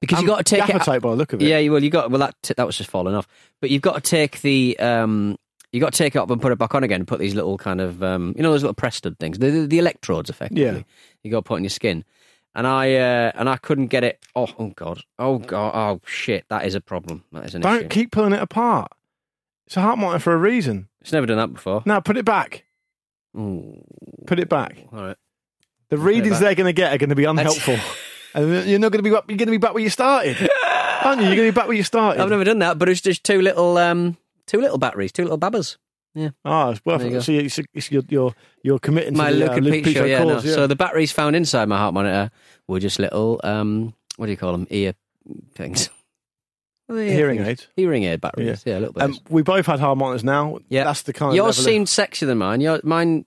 [0.00, 1.00] because you got to take gaffer it.
[1.02, 1.48] by the look of it.
[1.48, 3.26] Yeah, you well, you got well that t- that was just falling off,
[3.60, 5.36] but you've got to take the, um,
[5.72, 7.00] you got to take it up and put it back on again.
[7.00, 9.50] and Put these little kind of, um, you know, those little press stud things, the,
[9.50, 10.64] the, the electrodes, effectively.
[10.64, 10.82] Yeah.
[11.22, 12.04] You got to put on your skin.
[12.54, 14.24] And I uh, and I couldn't get it.
[14.34, 15.02] Oh, oh god!
[15.18, 15.72] Oh god!
[15.74, 16.46] Oh shit!
[16.48, 17.22] That is a problem.
[17.32, 17.88] That is an Don't issue.
[17.88, 18.92] keep pulling it apart.
[19.66, 20.88] It's a heart monitor for a reason.
[21.02, 21.82] It's never done that before.
[21.84, 22.64] Now put it back.
[23.36, 23.84] Ooh.
[24.26, 24.78] Put it back.
[24.90, 25.16] All right.
[25.90, 26.40] The readings back.
[26.40, 27.76] they're going to get are going to be unhelpful,
[28.36, 29.10] and you're not going to be.
[29.10, 30.36] You're going to be back where you started,
[31.02, 31.26] aren't you?
[31.26, 32.22] You're going to be back where you started.
[32.22, 35.38] I've never done that, but it's just two little, um, two little batteries, two little
[35.38, 35.78] babbers.
[36.14, 36.30] Yeah.
[36.44, 37.22] Ah, it's worth it.
[37.22, 40.04] So it's, it's, you're, you're you're committing My to the, Luke uh, and Pete show.
[40.04, 40.34] Yeah, no.
[40.34, 40.54] cause, yeah.
[40.54, 42.30] So the batteries found inside my heart monitor
[42.66, 44.66] were just little, um, what do you call them?
[44.70, 44.94] Ear
[45.54, 45.90] things.
[46.90, 47.48] Ear Hearing things.
[47.48, 47.68] aids.
[47.76, 48.62] Hearing aid batteries.
[48.64, 49.02] Yeah, a little bit.
[49.02, 50.58] Um, we both had heart monitors now.
[50.68, 52.60] yeah, that's the kind of yours seemed sexier than mine.
[52.60, 53.24] Your, mine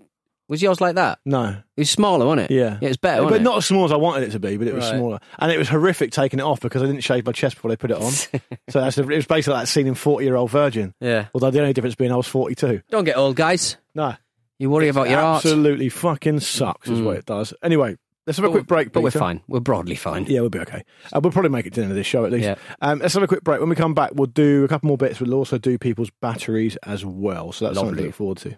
[0.50, 1.20] was yours like that.
[1.26, 1.62] no.
[1.78, 2.54] It was smaller, wasn't it?
[2.54, 2.78] Yeah.
[2.82, 3.22] yeah, it's better.
[3.22, 4.98] but wasn't not as small as I wanted it to be, but it was Right.
[4.98, 5.20] smaller.
[5.38, 7.78] And it was horrific taking it off because I didn't shave my chest before they
[7.78, 8.12] put it on.
[8.12, 10.94] so that's the, it was basically like that scene in 40 Year Old Virgin.
[11.00, 11.28] Yeah.
[11.34, 12.82] Although the only difference being I was 42.
[12.90, 13.78] Don't get old, guys.
[13.96, 14.16] No.
[14.58, 15.46] You worry about your art.
[15.46, 17.54] Absolutely fucking sucks, is what it does.
[17.64, 17.96] Anyway,
[18.28, 19.42] let's have a But quick break, But we're fine.
[19.48, 20.26] We're broadly fine.
[20.26, 20.84] Yeah, we'll be okay.
[21.14, 22.44] Uh, we'll probably make it to the end of this show at least.
[22.44, 22.56] Yeah.
[22.82, 23.62] Um, let's have a quick break.
[23.62, 25.22] When we come back, we'll do a couple more bits.
[25.22, 27.54] We'll also do people's batteries as well.
[27.54, 28.06] So that's something to Lovely.
[28.08, 28.58] look forward to.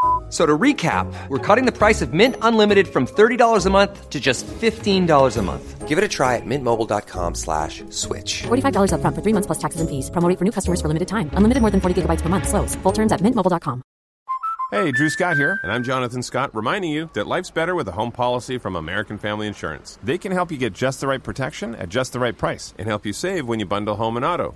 [0.31, 4.09] F- So to recap, we're cutting the price of Mint Unlimited from $30 a month
[4.09, 5.87] to just $15 a month.
[5.89, 8.43] Give it a try at mintmobile.com slash switch.
[8.43, 10.09] $45 upfront for three months plus taxes and fees.
[10.09, 11.29] Promo rate for new customers for limited time.
[11.33, 12.47] Unlimited more than 40 gigabytes per month.
[12.47, 12.75] Slows.
[12.75, 13.81] Full terms at mintmobile.com.
[14.71, 17.91] Hey, Drew Scott here, and I'm Jonathan Scott, reminding you that life's better with a
[17.91, 19.99] home policy from American Family Insurance.
[20.01, 22.87] They can help you get just the right protection at just the right price and
[22.87, 24.55] help you save when you bundle home and auto.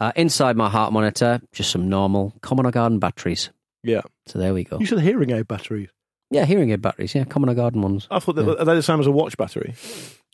[0.00, 3.50] uh, inside my heart monitor, just some normal Common Garden batteries.
[3.82, 4.02] Yeah.
[4.26, 4.78] So there we go.
[4.78, 5.88] You said hearing aid batteries.
[6.30, 7.14] Yeah, hearing aid batteries.
[7.14, 8.06] Yeah, Common Garden ones.
[8.10, 9.74] I thought that are they the same as a watch battery?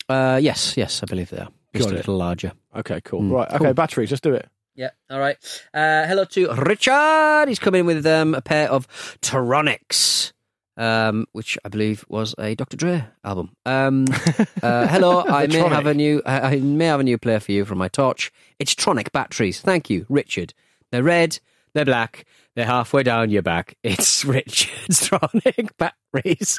[0.09, 1.48] Uh, yes, yes, I believe they are.
[1.74, 1.98] Just Got a it.
[1.98, 2.52] little larger.
[2.74, 3.20] Okay, cool.
[3.22, 3.48] Mm, right.
[3.48, 3.74] Okay, cool.
[3.74, 4.11] batteries.
[4.11, 4.48] Let's do it.
[4.74, 5.37] Yeah, all right.
[5.72, 7.48] Uh, hello to Richard.
[7.48, 8.87] He's coming with um, a pair of
[9.22, 10.33] Tronics,
[10.76, 12.76] um, which I believe was a Dr.
[12.76, 13.56] Dre album.
[13.64, 14.06] Um,
[14.62, 17.52] uh, hello, I may have a new I, I may have a new player for
[17.52, 18.32] you from my torch.
[18.58, 19.60] It's Tronic batteries.
[19.60, 20.54] Thank you, Richard.
[20.92, 21.38] They're red,
[21.74, 23.76] they're black, they're halfway down your back.
[23.82, 26.58] It's Richard's Tronic batteries.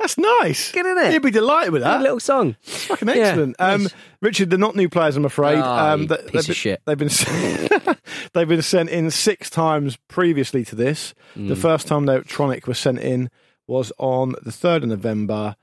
[0.00, 0.72] That's nice.
[0.72, 1.12] Good, isn't it?
[1.12, 2.02] You'd be delighted with Good that.
[2.02, 2.56] little song.
[2.62, 3.56] Fucking Yeah, excellent.
[3.60, 3.94] um, nice.
[4.20, 5.58] Richard, they're not new players, I'm afraid.
[5.60, 6.82] Ah, um, they- piece they've of been, shit.
[6.84, 7.96] They've been
[8.34, 11.14] they've been sent in six times previously to this.
[11.34, 11.46] Hmm.
[11.46, 13.30] The first time that Tronic was sent in
[13.66, 15.56] was on the third of November,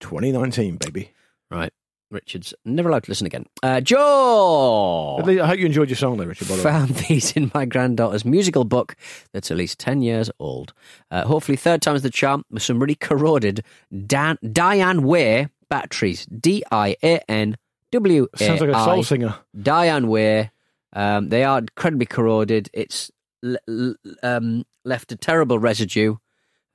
[0.00, 0.76] 2019.
[0.76, 1.10] Baby,
[1.50, 1.72] Right.
[2.10, 3.46] Richard's never allowed to listen again.
[3.62, 5.16] Uh, Joe!
[5.24, 6.48] Least- I hope you enjoyed your song, though, Richard.
[6.48, 6.70] By the way.
[6.70, 8.94] found these in my granddaughter's musical book
[9.32, 10.72] that's at least 10 years old.
[11.10, 13.64] Uh, hopefully, third time's the charm with some really corroded
[14.06, 16.26] Dan- Diane Way batteries.
[16.26, 17.56] D I A N
[17.90, 19.34] W A Sounds like a soul singer.
[19.60, 20.50] Diane Way.
[20.92, 22.70] Um, they are incredibly corroded.
[22.72, 23.10] It's
[23.42, 26.14] l- l- um, left a terrible residue,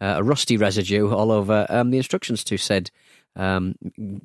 [0.02, 2.92] uh, a rusty residue all over um, the instructions to said
[3.36, 3.76] um,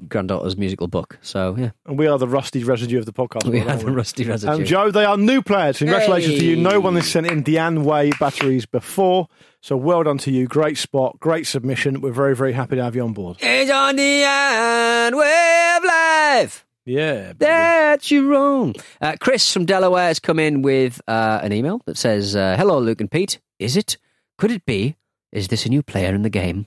[0.09, 1.19] granddaughter's musical book.
[1.23, 3.45] So, yeah, And we are the rusty residue of the podcast.
[3.45, 4.53] we aren't have a rusty residue.
[4.53, 5.79] Um, Joe, they are new players.
[5.79, 6.57] Congratulations to you.
[6.57, 9.29] No one has sent in Deanne Way batteries before.
[9.61, 10.47] So well done to you.
[10.47, 11.19] Great spot.
[11.21, 12.01] Great submission.
[12.01, 13.39] We're very, very happy to have you on board.
[13.41, 16.67] It's on the iron way of life.
[16.85, 17.33] Yeah.
[17.39, 18.75] That's your own.
[19.01, 22.79] Uh, Chris from Delaware has come in with uh, an email that says, uh, Hello,
[22.79, 23.39] Luke and Pete.
[23.59, 23.97] Is it?
[24.37, 24.97] Could it be?
[25.35, 26.67] Is this a new player in the game?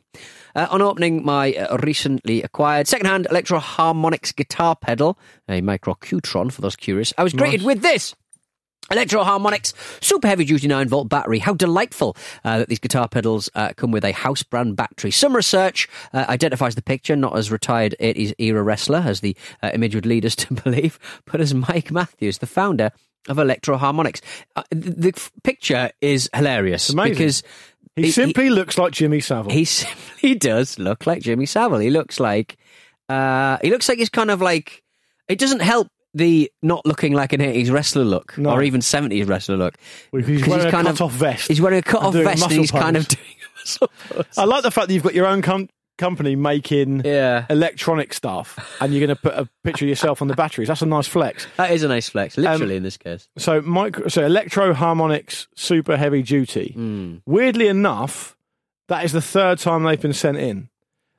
[0.54, 6.52] Uh, on opening my uh, recently acquired secondhand Electro Harmonix guitar pedal, a Micro Qtron
[6.52, 8.14] for those curious, I was greeted with this.
[8.90, 11.40] Electro Harmonix super heavy duty 9 volt battery.
[11.40, 15.12] How delightful uh, that these guitar pedals uh, come with a house brand battery.
[15.12, 19.72] Some research uh, identifies the picture not as retired 80s era wrestler, as the uh,
[19.74, 22.92] image would lead us to believe, but as Mike Matthews, the founder
[23.28, 24.22] of Electro Harmonix.
[24.56, 27.44] Uh, the, f- picture is hilarious because
[27.98, 29.52] He, he- simply looks like Jimmy Savile.
[29.52, 31.80] he simply does look like Jimmy Savile.
[31.80, 32.58] He looks like
[33.10, 34.84] uh, he looks like he's kind of like.
[35.28, 38.52] It doesn't help the not looking like an eighties wrestler look No.
[38.52, 39.76] or even seventies wrestler look.
[40.14, 42.52] Well, he's wearing a kind of- cut-off vest He's wearing a cut off vest and
[42.54, 44.26] he's kind of doing a muscle pose.
[44.38, 47.46] I like the fact that you've got your own com- company making Yeah.
[47.50, 50.68] electronic stuff and you're going to put a picture of yourself on the batteries.
[50.68, 51.48] That's a nice flex.
[51.58, 53.28] That is a nice flex, literally Um, in this case.
[53.38, 56.74] So, micro, so Electro Harmonix, Super Heavy Duty.
[56.74, 57.16] Hmm.
[57.26, 58.36] Weirdly enough,
[58.88, 60.70] that is the third time they've been sent in.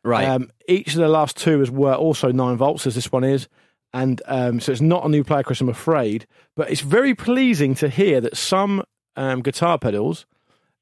[0.04, 0.26] Right.
[0.28, 3.48] Um, each of the last two is, were also nine volts, as this one is.
[3.92, 6.26] And um, so it's not a new player, Chris, I'm afraid.
[6.56, 8.84] But it's very pleasing to hear that some
[9.16, 10.24] um, guitar pedals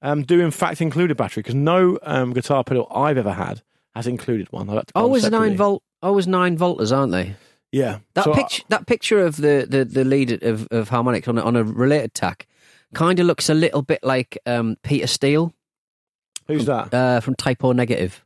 [0.02, 3.62] um, do, in fact, include a battery because no um, guitar pedal I've ever had
[3.96, 4.68] has included one.
[4.70, 5.48] I've had to buy them always separately.
[5.48, 5.82] nine volt.
[6.02, 7.34] Always nine volters, aren't they?
[7.72, 7.98] Yeah.
[8.14, 11.42] That So, picture, that picture of the, the, the lead of, of harmonics on a,
[11.42, 12.46] on a related tack,
[12.94, 15.52] kind of looks a little bit like um, Peter Steele
[16.46, 16.94] who's that?
[16.94, 18.24] uh, from Type O Negative.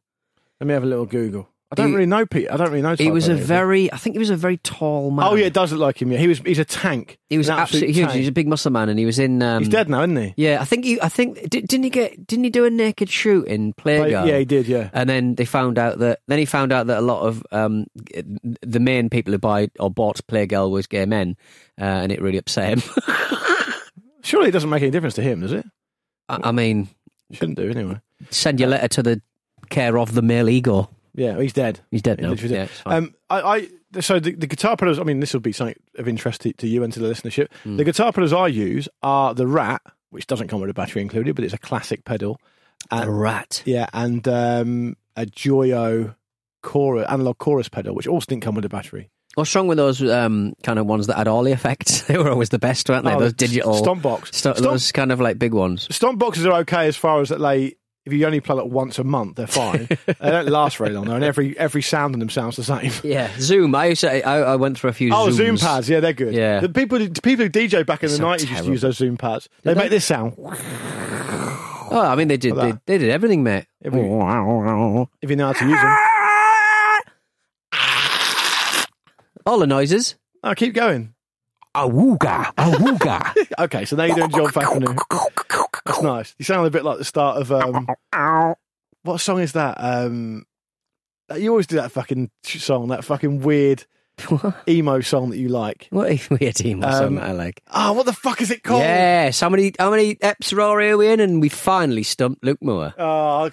[0.61, 1.48] Let me have a little Google.
[1.72, 2.48] I don't He- really know Pete.
[2.50, 2.96] I don't really know.
[2.96, 5.24] He was a very, I think he was a very tall man.
[5.24, 6.11] Oh yeah, it does look like him.
[6.11, 6.38] Yeah, he was.
[6.40, 7.18] He's a tank.
[7.28, 8.06] he was absolutely huge.
[8.06, 8.18] tank.
[8.18, 9.40] He's a big muscle man, and he was in.
[9.40, 10.35] Um, He's dead now, isn't he?
[10.37, 11.00] Yeah, I think he.
[11.00, 12.26] I think di- didn't he get?
[12.26, 14.26] Didn't he do a naked shoot in Playgirl?
[14.26, 14.66] yeah, he did.
[14.66, 14.90] Yeah.
[14.92, 16.18] And then they found out that.
[16.26, 17.87] Then he found out that a lot of um,
[18.62, 21.37] the main people who buy or bought Playgirl was gay men,
[21.80, 22.83] uh, and it really upset him.
[24.24, 25.64] Surely it doesn't make any difference to him, does it?
[26.28, 26.88] I, I mean,
[27.33, 28.00] Shouldn't do anyway.
[28.30, 29.22] send your letter to the
[29.70, 30.90] care of the male ego.
[31.14, 31.81] Yeah, he's dead.
[31.90, 32.33] He's dead He's now.
[32.35, 32.70] Yeah, dead.
[32.70, 32.96] fine.
[32.96, 34.99] Um, I, I so the, the guitar pedals.
[34.99, 37.49] I mean, this will be something of interest to, to you and to the listenership.
[37.64, 37.77] Hmm.
[37.77, 41.35] The guitar pedals I use are the Rat, which doesn't come with a battery included,
[41.35, 42.40] but it's a classic pedal.
[42.90, 43.62] And, a rat.
[43.66, 46.14] yeah, and um, a Joyo
[46.62, 49.11] chorus, analog chorus pedal, which also didn't come with a battery.
[49.35, 52.03] What's wrong with those um, kind of ones that had all the effects?
[52.09, 53.14] they were always the best, weren't they?
[53.14, 54.37] Oh, those digital stomp box.
[54.37, 55.87] sto- Stomp- those kind of like big ones.
[55.94, 57.77] Stomp boxes are okay as far as that they.
[58.11, 59.87] If you only play like once a month, they're fine.
[60.07, 62.90] they don't last very long though, and every every sound in them sounds the same.
[63.05, 63.73] Yeah, Zoom.
[63.75, 65.12] I used to, I, I went through a few.
[65.14, 65.33] Oh, Zooms.
[65.33, 66.35] Zoom pads, yeah, they're good.
[66.35, 66.59] Yeah.
[66.61, 69.16] the people, the people who DJ back in the nineties used to use those Zoom
[69.16, 69.49] pads.
[69.62, 70.35] They Did make this sound.
[71.92, 72.55] Oh, I mean, they did.
[72.57, 73.66] Like They, they did everything, mate.
[73.81, 74.01] If you,
[75.23, 75.96] if you know how to use them.
[79.46, 80.16] All the noises.
[80.42, 81.14] Oh, keep going.
[81.75, 83.35] Awooga, awooga.
[83.61, 84.96] Okay, so now you're doing John Falconer.
[85.92, 86.35] That's nice.
[86.38, 87.87] You sound a bit like the start of um,
[89.03, 89.76] what song is that?
[89.79, 90.44] Um,
[91.37, 93.85] you always do that fucking song, that fucking weird
[94.68, 95.87] emo song that you like.
[95.90, 97.62] what a weird team or something Um, I like.
[97.72, 98.83] Oh, what the fuck is it called?
[98.83, 99.40] Yes.
[99.40, 99.72] How many?
[99.79, 101.20] How many eps are we in?
[101.20, 102.92] And we finally stumped Luke Moore.
[102.98, 103.05] Oh,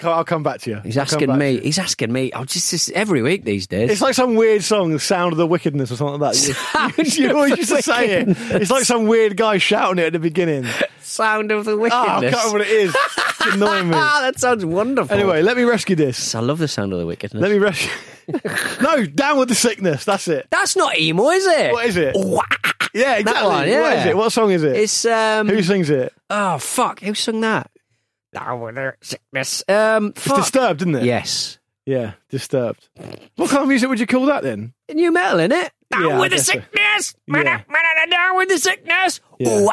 [0.02, 0.80] I'll, I'll come back to you.
[0.82, 1.60] He's asking me.
[1.60, 2.32] He's asking me.
[2.34, 3.92] Oh, just, just every week these days.
[3.92, 6.36] It's like some weird song, "The Sound of the Wickedness" or something like that.
[6.96, 8.28] Sound You, you always used to say it.
[8.30, 10.66] It's like some weird guy shouting it at the beginning.
[11.08, 11.94] Sound of the wickedness.
[12.06, 12.42] Oh, I wickedness.
[12.42, 12.96] can't remember what it is.
[13.48, 13.96] It's annoying me.
[13.96, 15.16] Ah, that sounds wonderful.
[15.16, 16.36] Anyway, let me rescue this.
[16.36, 17.42] I love the sound of the wickedness.
[17.42, 17.92] Let me rescue.
[18.82, 20.04] no, down with the sickness.
[20.04, 20.48] That's it.
[20.50, 21.72] That's not emo, is it?
[21.72, 22.16] What is it?
[22.94, 23.48] Yeah, exactly.
[23.48, 24.02] one, yeah.
[24.02, 24.18] is it?
[24.18, 24.76] What song is it?
[24.76, 25.48] It's um.
[25.48, 26.12] Who sings it?
[26.30, 27.00] oh fuck!
[27.00, 27.70] Who sung that?
[28.34, 29.64] Down with the sickness.
[29.70, 30.08] Um.
[30.08, 30.38] It's Fuck.
[30.38, 31.04] Disturbed, isn't it?
[31.04, 31.60] Yes.
[31.86, 32.90] Yeah, Disturbed.
[33.38, 34.74] What kind of music would you call that then?
[34.92, 35.72] Nu metal in it.
[35.90, 36.52] Down Yeah, I with the guess so.
[36.52, 37.16] sickness.
[37.28, 37.62] Yeah.
[38.10, 39.22] Down with the sickness.
[39.40, 39.60] Yeah.
[39.60, 39.70] Ooh,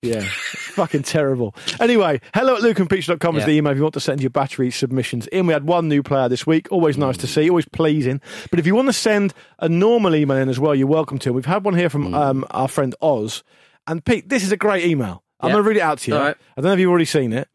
[0.00, 1.56] Yeah, fucking terrible.
[1.80, 5.26] Anyway, hello at lukeandpeteshow.com is the email if you want to send your battery submissions
[5.28, 5.48] in.
[5.48, 6.68] We had one new player this week.
[6.70, 8.20] Always nice to see, always pleasing.
[8.50, 11.32] But if you want to send a normal email in as well, you're welcome to.
[11.32, 11.92] We've had one here Mm.
[11.92, 13.42] from um, our friend Oz.
[13.88, 15.24] And Pete, this is a great email.
[15.40, 15.54] I'm Yeah.
[15.54, 16.16] going to read it out to you.
[16.16, 16.36] Right.
[16.56, 17.48] I don't know if you've already seen it,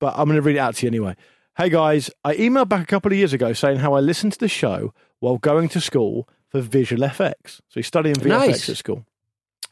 [0.00, 1.14] but I'm going to read it out to you anyway.
[1.58, 4.38] Hey guys, I emailed back a couple of years ago saying how I listened to
[4.38, 7.56] the show while going to school for visual FX.
[7.68, 8.68] So he's studying VFX Nice.
[8.70, 9.04] at school.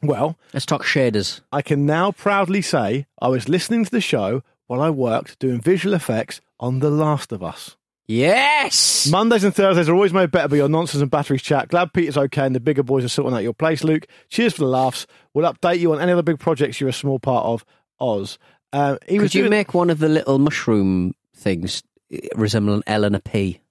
[0.03, 1.41] Well, Let's talk shaders.
[1.51, 5.61] I can now proudly say I was listening to the show while I worked doing
[5.61, 7.75] visual effects on The Last of Us.
[8.07, 9.07] Yes.
[9.09, 11.69] Mondays and Thursdays are always made better by your nonsense and batteries chat.
[11.69, 14.05] Glad Peter's okay and the bigger boys are sorting out your place, Luke.
[14.29, 15.07] Cheers for the laughs.
[15.33, 17.63] We'll update you on any other big projects you're a small part of.
[17.99, 18.37] Oz.
[18.73, 22.73] Um, he was Could you doing- make one of the little mushroom things eh, resemble
[22.73, 23.61] an L and a P?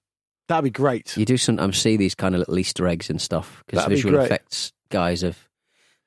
[0.48, 1.16] That'd be great.
[1.16, 4.14] You do sometimes see these kind of little Easter eggs and stuff because be visual
[4.14, 4.26] great.
[4.26, 5.38] effects guys have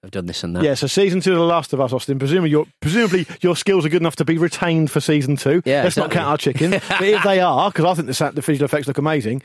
[0.03, 0.63] have done this and that.
[0.63, 2.19] Yeah, so season two of The Last of Us, Austin.
[2.19, 5.61] Presumably your, presumably your skills are good enough to be retained for season two.
[5.65, 6.71] Yeah, Let's not count our chicken.
[6.89, 9.41] but if they are, because I think the, the visual effects look amazing,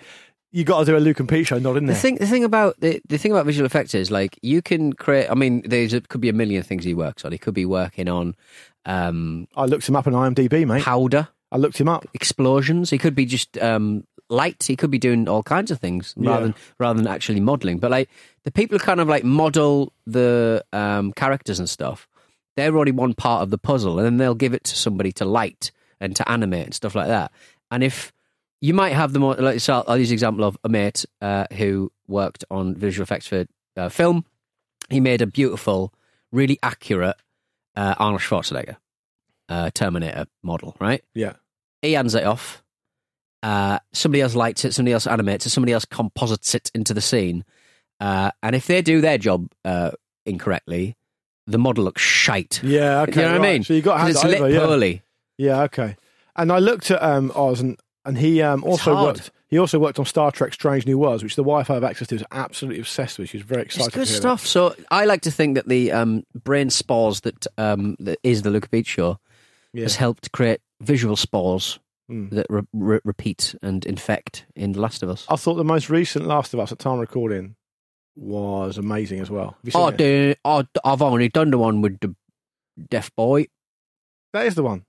[0.51, 2.01] you got to do a Luke and Pete show, not in The there.
[2.01, 5.29] thing, the thing about the, the thing about visual effects is like you can create.
[5.31, 7.33] I mean, there's a, could be a million things he works on.
[7.33, 8.35] He could be working on
[8.87, 10.83] um, I looked him up on IMDb, mate.
[10.83, 12.07] powder I looked him up.
[12.15, 12.91] explosions.
[12.91, 14.63] He could be just um, light.
[14.65, 16.41] He could be doing all kinds of things rather Yeah.
[16.47, 17.79] than rather than actually modeling.
[17.79, 18.09] But like
[18.45, 22.09] the people who kind of like model the um, characters and stuff,
[22.57, 25.25] they're only one part of the puzzle, and then they'll give it to somebody to
[25.25, 27.33] light and to animate and stuff like that.
[27.71, 28.13] And if
[28.61, 31.45] you might have the more, like, so I'll use the example of a mate uh,
[31.53, 34.25] who worked on visual effects for uh, film.
[34.91, 35.93] He made a beautiful,
[36.33, 37.17] really accurate
[37.77, 38.77] uh, Arnold Schwarzenegger
[39.49, 41.05] uh, Terminator model, right?
[41.15, 41.35] Yeah.
[41.83, 42.65] he hands it off.
[43.43, 47.01] Uh, somebody else lights it, somebody else animates it, somebody else composites it into the
[47.01, 47.45] scene.
[48.01, 49.91] Uh, and if they do their job uh,
[50.27, 50.97] incorrectly,
[51.47, 52.63] the model looks shite.
[52.63, 53.13] Yeah, okay.
[53.13, 53.65] you know what I mean?
[53.65, 54.67] So you got hand it's it lit over, yeah.
[54.67, 55.03] poorly.
[55.39, 55.97] Yeah, okay.
[56.37, 59.31] And I looked at um, Oz, and, and he um, also worked.
[59.49, 62.09] He also worked on Star Trek: Strange New Worlds, which the wife I have access
[62.09, 63.31] to is absolutely obsessed with.
[63.31, 63.87] She's very excited.
[63.87, 64.47] It's good stuff.
[64.47, 68.51] So I like to think that the um, brain spores that um, that is the
[68.51, 69.19] Luca Beach show
[69.73, 69.85] Yeah.
[69.85, 71.79] has helped create visual spores
[72.11, 72.31] Mm.
[72.31, 75.27] that re- re- repeat and infect in The Last of Us.
[75.29, 77.55] I thought the most recent Last of Us at time recording
[78.17, 79.57] was amazing as well.
[79.73, 79.99] Have it?
[79.99, 82.15] the, oh, I've only done the one with the
[82.91, 83.47] deaf boy.
[84.33, 84.85] That is the one.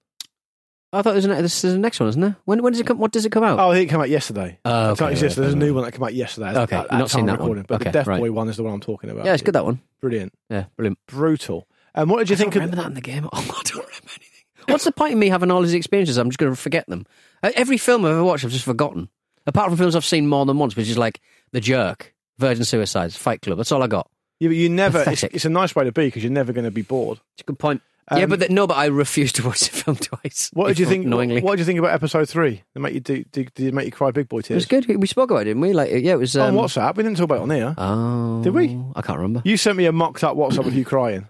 [0.91, 2.35] I thought there's, an, there's the next one, isn't there?
[2.45, 2.97] When when does it come?
[2.97, 3.59] What does it come out?
[3.59, 4.57] Oh, it came out yesterday.
[4.57, 5.37] It's not okay, exist.
[5.37, 6.57] right, There's a new one that came out yesterday.
[6.57, 7.49] Okay, at, not seen that of one.
[7.49, 8.19] recording, But Okay, the Deaf right.
[8.19, 9.25] Boy one is the one I'm talking about.
[9.25, 9.81] yeah, it's good that one.
[10.01, 10.33] Brilliant.
[10.49, 10.97] Yeah, brilliant.
[11.05, 11.67] Brutal.
[11.93, 12.53] And what did you I think?
[12.53, 13.25] don't Of, remember that in the game.
[13.31, 14.28] Oh, I don't remember anything.
[14.69, 16.17] What's the point of me having all these experiences?
[16.17, 17.05] I'm just going to forget them.
[17.43, 19.09] Uh, Every film I've ever watched, I've just forgotten.
[19.47, 23.15] Apart from films I've seen more than once, which is like The Jerk, Virgin Suicides,
[23.15, 23.57] Fight Club.
[23.57, 24.09] That's all I got.
[24.39, 25.03] yeah, but you never.
[25.07, 27.19] It's, it's a nice way to be because you're never going to be bored.
[27.33, 27.81] It's a good point.
[28.11, 30.49] yeah, Um, but th- no, but I refuse to watch the film twice.
[30.53, 31.05] What did you think?
[31.05, 32.51] Knowingly, What did you think about episode three?
[32.51, 33.23] Did it make you do?
[33.31, 34.55] Did, did it make you cry big boy it tears?
[34.57, 34.85] was good.
[34.99, 35.73] We spoke about it, didn't we?
[35.73, 36.35] Like, yeah, it was.
[36.37, 36.95] Um, on WhatsApp.
[36.95, 37.75] We didn't talk about it on here.
[37.77, 38.79] Oh, Did we?
[38.95, 39.41] I can't remember.
[39.45, 41.27] You sent me a mocked up WhatsApp with you crying.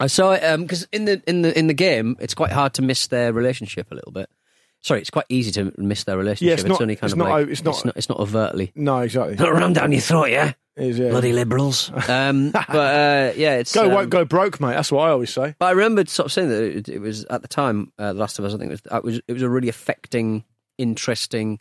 [0.00, 2.82] I saw it because in the in the in the game, it's quite hard to
[2.82, 4.28] miss their relationship a little bit.
[4.80, 6.58] Sorry, it's quite easy to miss their relationship.
[6.58, 8.72] it's not- only kind it's of not- like it's not- it's not it's not overtly.
[8.74, 9.36] No, exactly.
[9.36, 10.52] Got ram down your throat, yeah.
[10.76, 11.10] Is, yeah.
[11.10, 11.90] Bloody liberals.
[12.08, 14.72] Um, but uh, yeah, it's Go um, won't go broke, mate.
[14.74, 15.54] That's what I always say.
[15.58, 18.18] But I remember sort of saying that it, it was at the time, uh, The
[18.18, 18.52] Last of Us.
[18.54, 20.44] I think it was, it was it was a really affecting,
[20.76, 21.60] interesting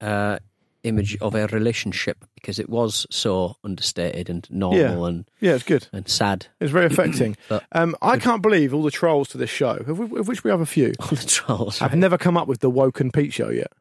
[0.00, 0.38] uh,
[0.84, 5.88] image of a relationship because it was so understated and normal and Yeah, it's good.
[5.92, 6.46] and sad.
[6.60, 7.36] It's very affecting.
[7.48, 10.50] But- um, I can't believe all the trolls to this show, of of which we
[10.50, 11.98] have a few, On the trolls, I've right?
[11.98, 13.72] never come up with the woke and Pete show yet.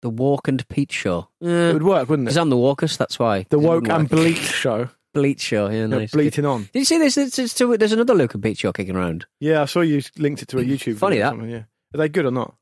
[0.00, 1.28] the Walk and Pete show.
[1.40, 2.30] It Eh, would work, wouldn't it?
[2.30, 2.40] Because it?
[2.40, 3.46] I'm the Walkers, that's why.
[3.50, 4.88] The It woke and bleat show.
[5.14, 5.68] Bleach show.
[5.68, 6.10] Yeah, Yeah, nice.
[6.10, 6.62] bleating on.
[6.72, 7.14] Did you see this?
[7.16, 9.26] There's, there's, two- there's another Luke and Pete show kicking around.
[9.40, 10.96] Yeah, I saw you linked it to a YouTube.
[10.96, 11.30] Funny video that.
[11.32, 11.62] something, Yeah,
[11.94, 12.54] are they good or not?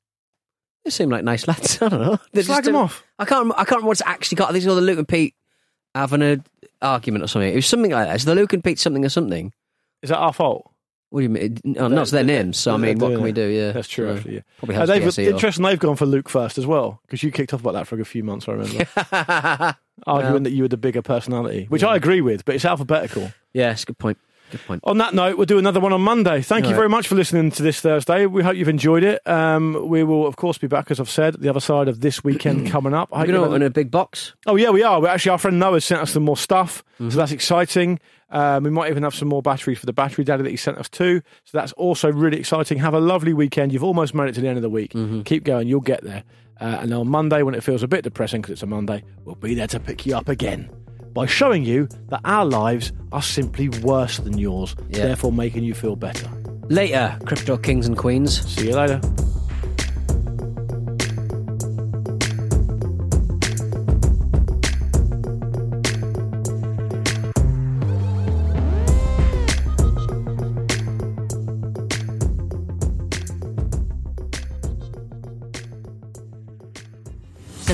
[0.84, 1.80] They seem like nice lads.
[1.82, 2.18] I don't know.
[2.32, 3.04] They're Slag just them a- off.
[3.18, 3.52] I can't.
[3.52, 4.48] I can't remember what's actually got.
[4.48, 5.34] I think it's all the Luke and Pete
[5.94, 6.38] having a
[6.82, 7.52] argument or something.
[7.52, 8.14] It was something like that.
[8.14, 9.52] It's the Luke and Pete something or something.
[10.02, 10.70] Is that our fault?
[11.10, 11.58] What do you mean?
[11.64, 12.56] No, not their names.
[12.56, 13.46] So I mean, what can we do?
[13.48, 14.34] Yeah, That's true, So, actually.
[14.36, 14.40] Yeah.
[14.58, 15.64] Probably Uh, has they've, interesting.
[15.64, 18.04] They've gone for Luke first as well because you kicked off about that for a
[18.04, 18.48] few months.
[18.48, 22.64] I remember arguing that you were the bigger personality, which I agree with, but it's
[22.64, 23.32] alphabetical.
[23.52, 24.18] yeah, it's a good point.
[24.50, 24.80] Good point.
[24.84, 26.42] On that note, we'll do another one on Monday.
[26.42, 26.76] Thank you All right.
[26.78, 28.26] very much for listening to this Thursday.
[28.26, 29.26] We hope you've enjoyed it.
[29.26, 32.22] Um, we will, of course, be back, as I've said, the other side of this
[32.24, 33.10] weekend coming up.
[33.12, 34.34] We're going to open a big box.
[34.46, 35.00] Oh yeah, we are.
[35.00, 37.10] We're actually, our friend Noah sent us some more stuff, Mm-hmm.
[37.10, 37.98] so that's exciting.
[38.28, 40.76] Um, we might even have some more batteries for the battery daddy that he sent
[40.76, 41.22] us too.
[41.44, 42.76] So that's also really exciting.
[42.78, 43.72] Have a lovely weekend.
[43.72, 44.92] You've almost made it to the end of the week.
[44.92, 45.22] Mm-hmm.
[45.22, 45.66] Keep going.
[45.66, 46.24] You'll get there.
[46.60, 49.34] Uh, and on Monday, when it feels a bit depressing because it's a Monday, we'll
[49.34, 50.68] be there to pick you up again
[51.12, 55.04] by showing you that our lives are simply worse than yours, Yeah.
[55.06, 56.28] therefore making you feel better.
[56.68, 58.40] Later, crypto kings and queens.
[58.46, 59.00] See you later.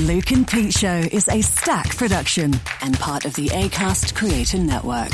[0.06, 5.10] Luke and Pete Show is Acast production and part of the ACAST Creator Network.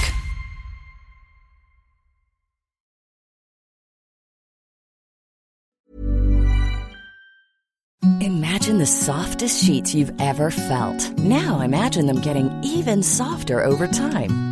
[8.20, 11.10] Imagine the softest sheets you've ever felt.
[11.16, 14.51] Now imagine them getting even softer over time.